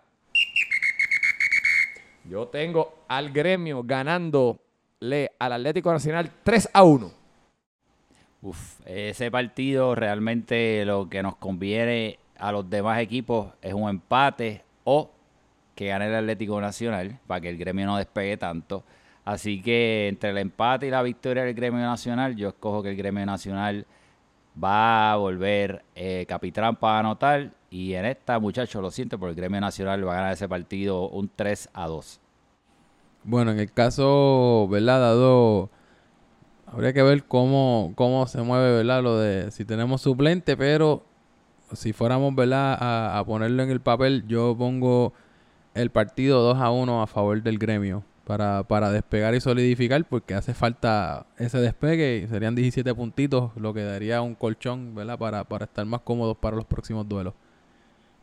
[2.25, 7.11] yo tengo al Gremio ganándole al Atlético Nacional 3 a 1.
[8.43, 14.61] Uf, ese partido realmente lo que nos conviene a los demás equipos es un empate
[14.83, 15.09] o
[15.73, 18.83] que gane el Atlético Nacional para que el gremio no despegue tanto.
[19.25, 22.95] Así que entre el empate y la victoria del gremio nacional, yo escojo que el
[22.95, 23.85] gremio nacional
[24.61, 27.51] va a volver eh, Capitrán para anotar.
[27.69, 31.07] Y en esta, muchachos, lo siento, pero el gremio nacional va a ganar ese partido
[31.09, 32.19] un 3 a 2.
[33.23, 34.99] Bueno, en el caso, ¿verdad?
[34.99, 35.69] Dado,
[36.65, 39.03] habría que ver cómo, cómo se mueve, ¿verdad?
[39.03, 41.03] Lo de si tenemos suplente, pero
[41.73, 42.75] si fuéramos, ¿verdad?
[42.79, 45.13] A, a ponerlo en el papel, yo pongo
[45.75, 50.35] el partido 2 a 1 a favor del gremio para, para despegar y solidificar, porque
[50.35, 55.17] hace falta ese despegue y serían 17 puntitos, lo que daría un colchón, ¿verdad?
[55.17, 57.33] Para, para estar más cómodos para los próximos duelos.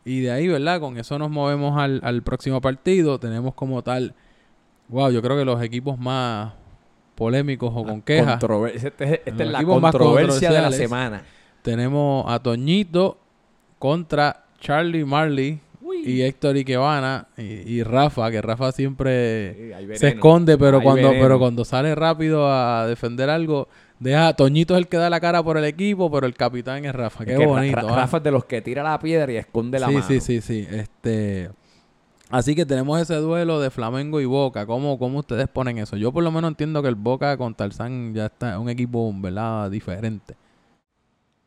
[0.05, 0.79] Y de ahí, ¿verdad?
[0.79, 3.19] Con eso nos movemos al, al próximo partido.
[3.19, 4.15] Tenemos como tal,
[4.87, 6.53] wow, yo creo que los equipos más
[7.15, 8.41] polémicos o con quejas.
[8.41, 11.23] Esta es, esta Los es la controversia de la semana.
[11.63, 13.17] Tenemos a Toñito
[13.77, 15.59] contra Charlie Marley
[16.09, 16.65] y Héctor y,
[17.41, 19.53] y Rafa, que Rafa siempre
[19.93, 21.23] Sí, se esconde, pero Hay cuando, veneno.
[21.23, 23.67] pero cuando sale rápido a defender algo,
[23.99, 26.93] deja Toñito es el que da la cara por el equipo, pero el capitán es
[26.93, 27.25] Rafa.
[27.25, 27.75] Qué Es que Ra- bonito.
[27.75, 27.95] Ra- ah.
[27.95, 30.05] Rafa es de los que tira la piedra y esconde la sí, mano.
[30.07, 30.67] sí, sí, sí.
[30.69, 31.49] Este,
[32.29, 34.65] así que tenemos ese duelo de Flamengo y Boca.
[34.65, 35.97] ¿Cómo, ¿Cómo ustedes ponen eso?
[35.97, 39.69] Yo por lo menos entiendo que el Boca con Tarzán ya está un equipo, ¿verdad?
[39.71, 40.35] Diferente.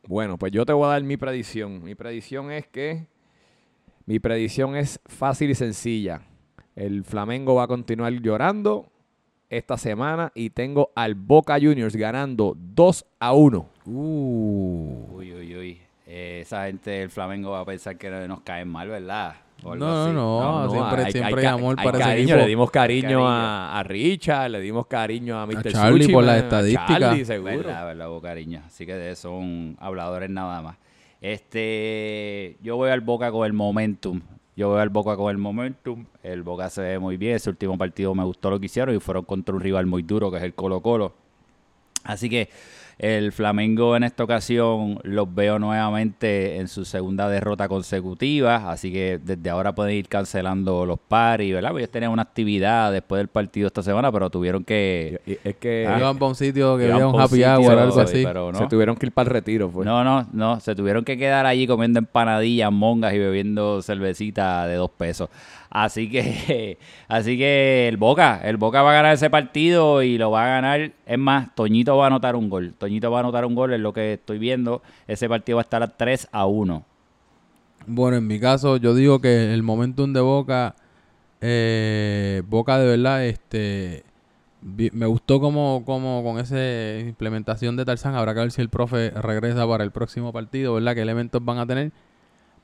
[0.07, 1.83] Bueno, pues yo te voy a dar mi predicción.
[1.83, 3.05] Mi predicción es que.
[4.11, 6.19] Mi predicción es fácil y sencilla.
[6.75, 8.87] El Flamengo va a continuar llorando
[9.49, 13.65] esta semana y tengo al Boca Juniors ganando 2 a 1.
[13.85, 15.05] Uh.
[15.13, 15.81] Uy, uy, uy.
[16.05, 19.35] Eh, esa gente del Flamengo va a pensar que nos caen mal, ¿verdad?
[19.63, 20.13] O algo No, así.
[20.13, 22.23] no, siempre, siempre hay, amor hay para ese cariño.
[22.33, 22.39] equipo.
[22.41, 23.27] Le dimos cariño, Cariño.
[23.29, 25.71] A, a Richard, le dimos cariño a Mr.
[25.71, 26.99] Charlie Sushi, por las a estadísticas.
[26.99, 27.57] Charlie, seguro.
[27.59, 28.61] Verdad, verdad, cariño.
[28.67, 30.75] Así que de- son habladores nada más.
[31.21, 34.21] Este, yo voy al Boca con el momentum.
[34.55, 36.05] Yo voy al Boca con el momentum.
[36.23, 37.35] El Boca se ve muy bien.
[37.35, 40.31] Ese último partido me gustó lo que hicieron y fueron contra un rival muy duro
[40.31, 41.13] que es el Colo Colo.
[42.03, 42.49] Así que
[43.01, 48.71] el Flamengo en esta ocasión los veo nuevamente en su segunda derrota consecutiva.
[48.71, 51.71] Así que desde ahora pueden ir cancelando los paris, ¿verdad?
[51.71, 55.19] Porque ellos tenían una actividad después del partido esta semana, pero tuvieron que...
[55.43, 58.01] Es que Iban para un sitio que Iban había un happy hour o algo sí,
[58.01, 58.23] así.
[58.23, 58.59] pero no.
[58.59, 59.71] se tuvieron que ir para el retiro.
[59.71, 59.83] Pues.
[59.83, 60.59] No, no, no.
[60.59, 65.27] Se tuvieron que quedar allí comiendo empanadillas, mongas y bebiendo cervecita de dos pesos.
[65.71, 70.29] Así que, así que el Boca, el Boca va a ganar ese partido y lo
[70.29, 70.91] va a ganar.
[71.05, 72.73] Es más, Toñito va a anotar un gol.
[72.77, 74.81] Toñito va a anotar un gol, es lo que estoy viendo.
[75.07, 76.85] Ese partido va a estar a 3 a 1.
[77.87, 80.75] Bueno, en mi caso, yo digo que el momentum de Boca,
[81.39, 84.03] eh, Boca de verdad, este,
[84.61, 88.15] me gustó como, como con esa implementación de Tarzán.
[88.15, 90.95] Habrá que ver si el profe regresa para el próximo partido, ¿verdad?
[90.95, 91.93] ¿Qué elementos van a tener?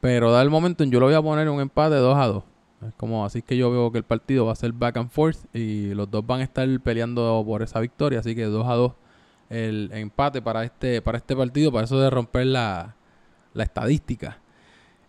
[0.01, 2.43] Pero da el momentum, yo lo voy a poner un empate 2 a 2.
[2.85, 5.37] Es como así que yo veo que el partido va a ser back and forth
[5.53, 8.19] y los dos van a estar peleando por esa victoria.
[8.19, 8.93] Así que 2 a 2
[9.49, 12.95] el empate para este, para este partido, para eso de romper la,
[13.53, 14.39] la estadística.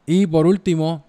[0.07, 1.05] Y por último,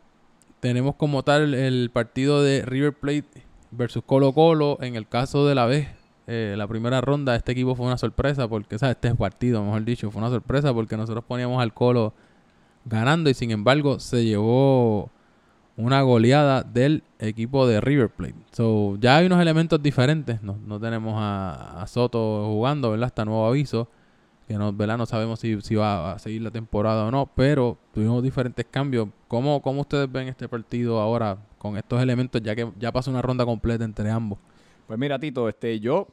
[0.60, 4.78] tenemos como tal el partido de River Plate versus Colo Colo.
[4.82, 5.88] En el caso de la vez,
[6.28, 8.98] eh, la primera ronda, este equipo fue una sorpresa, porque, ¿sabes?
[8.98, 12.14] Este partido, mejor dicho, fue una sorpresa porque nosotros poníamos al Colo
[12.86, 15.12] ganando y sin embargo se llevó
[15.80, 18.36] una goleada del equipo de River Plate.
[18.52, 20.42] So, ya hay unos elementos diferentes.
[20.44, 23.06] No, no tenemos a, Soto jugando, ¿verdad?
[23.08, 23.88] Hasta nuevo aviso.
[24.48, 24.98] Que no, ¿verdad?
[24.98, 27.28] no sabemos si, si va a seguir la temporada o no.
[27.34, 29.08] Pero tuvimos diferentes cambios.
[29.28, 32.42] ¿Cómo, ¿Cómo ustedes ven este partido ahora con estos elementos?
[32.42, 34.38] Ya que ya pasó una ronda completa entre ambos.
[34.88, 36.08] Pues mira, Tito, este, yo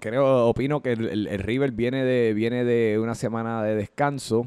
[0.00, 4.46] creo, opino que el- el River viene de, viene de una semana de descanso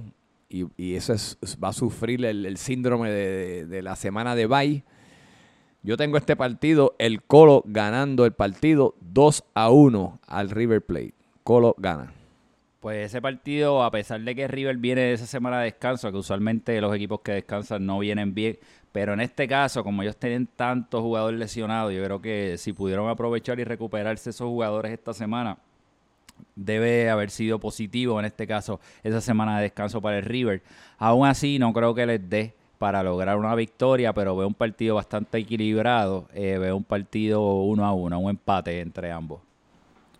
[0.50, 4.48] y, y eso es, va a sufrir el, síndrome de, de- de la semana de
[4.48, 4.84] bye.
[5.84, 11.14] Yo tengo este partido, el Colo ganando el partido 2 a 1 al River Plate.
[11.43, 12.12] Colo gana.
[12.80, 16.18] Pues ese partido, a pesar de que River viene de esa semana de descanso, que
[16.18, 18.58] usualmente los equipos que descansan no vienen bien,
[18.91, 23.10] pero en este caso, como ellos tienen tantos jugadores lesionados, yo creo que si pudieron
[23.10, 25.58] aprovechar y recuperarse esos jugadores esta semana,
[26.56, 30.62] debe haber sido positivo en este caso esa semana de descanso para el River.
[30.98, 34.96] Aún así, no creo que les dé para lograr una victoria, pero veo un partido
[34.96, 39.40] bastante equilibrado, eh, veo un partido uno a uno, un empate entre ambos.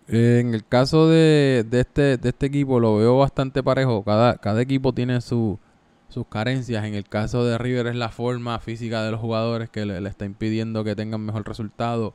[0.08, 4.04] En el caso de, este, este equipo lo veo bastante parejo.
[4.04, 5.60] Cada, equipo tiene su,
[6.08, 6.86] sus carencias.
[6.86, 10.10] En el caso de River es la forma física de los jugadores que le, le
[10.10, 12.14] está impidiendo que tengan mejor resultado.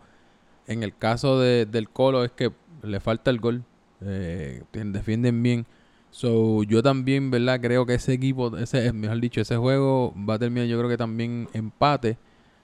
[0.67, 2.51] En el caso de- del Colo es que
[2.83, 3.63] le falta el gol.
[4.05, 5.67] Eh, defienden bien.
[6.11, 7.61] So, yo también, ¿verdad?
[7.61, 10.99] Creo que ese equipo, ese, mejor dicho, ese juego va a terminar yo creo que
[10.99, 12.19] también empate.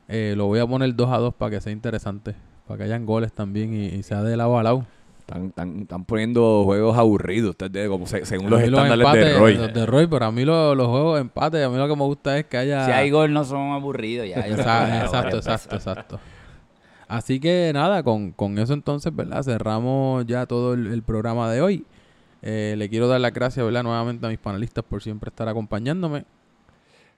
[0.08, 2.34] Eh, lo voy a poner 2 a 2 para que sea interesante.
[2.66, 4.84] Para que hayan goles también y, y sea de lado a lado.
[5.20, 9.54] Están, están- están poniendo juegos aburridos, ustedes, como se- según los estándares empates, de Roy.
[9.56, 11.96] los de Roy, pero a mí lo- los juegos de empate, a mí lo que
[11.96, 12.86] me gusta es que haya...
[12.86, 14.40] Si hay gol no son aburridos ya.
[14.46, 16.20] exacto, exacto, exacto.
[17.08, 19.42] Así que nada, con, con eso entonces, ¿verdad?
[19.42, 21.84] Cerramos ya todo el, el programa de hoy.
[22.42, 23.82] Eh, le quiero dar las gracias, ¿verdad?
[23.82, 26.24] Nuevamente a mis panelistas por siempre estar acompañándome.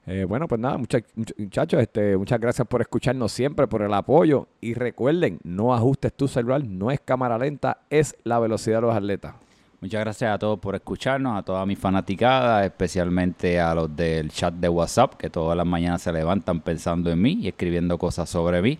[0.07, 3.93] Eh, bueno, pues nada, mucha- much- muchachos, este, muchas gracias por escucharnos siempre, por el
[3.93, 4.47] apoyo.
[4.61, 8.97] Y recuerden, no ajustes tu celular, no es cámara lenta, es la velocidad de los
[8.97, 9.34] atletas.
[9.80, 14.55] Muchas gracias a todos por escucharnos, a todas mis fanaticadas, especialmente a los del chat
[14.55, 18.62] de WhatsApp, que todas las mañanas se levantan pensando en mí y escribiendo cosas sobre
[18.62, 18.78] mí,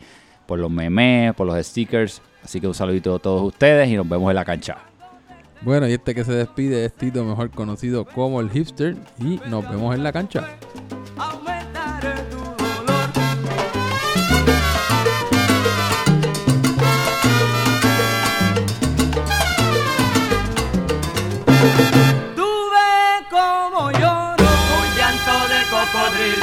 [0.51, 2.21] por los memes, por los stickers.
[2.43, 4.79] Así que un saludito a todos ustedes y nos vemos en la cancha.
[5.63, 8.97] Bueno, y este que se despide es Tito, mejor conocido como el hipster.
[9.21, 10.49] Y nos vemos en la cancha.
[11.17, 13.11] aumentaré tu dolor.
[22.35, 26.40] Tú ves como lloro con llanto de cocodrilo.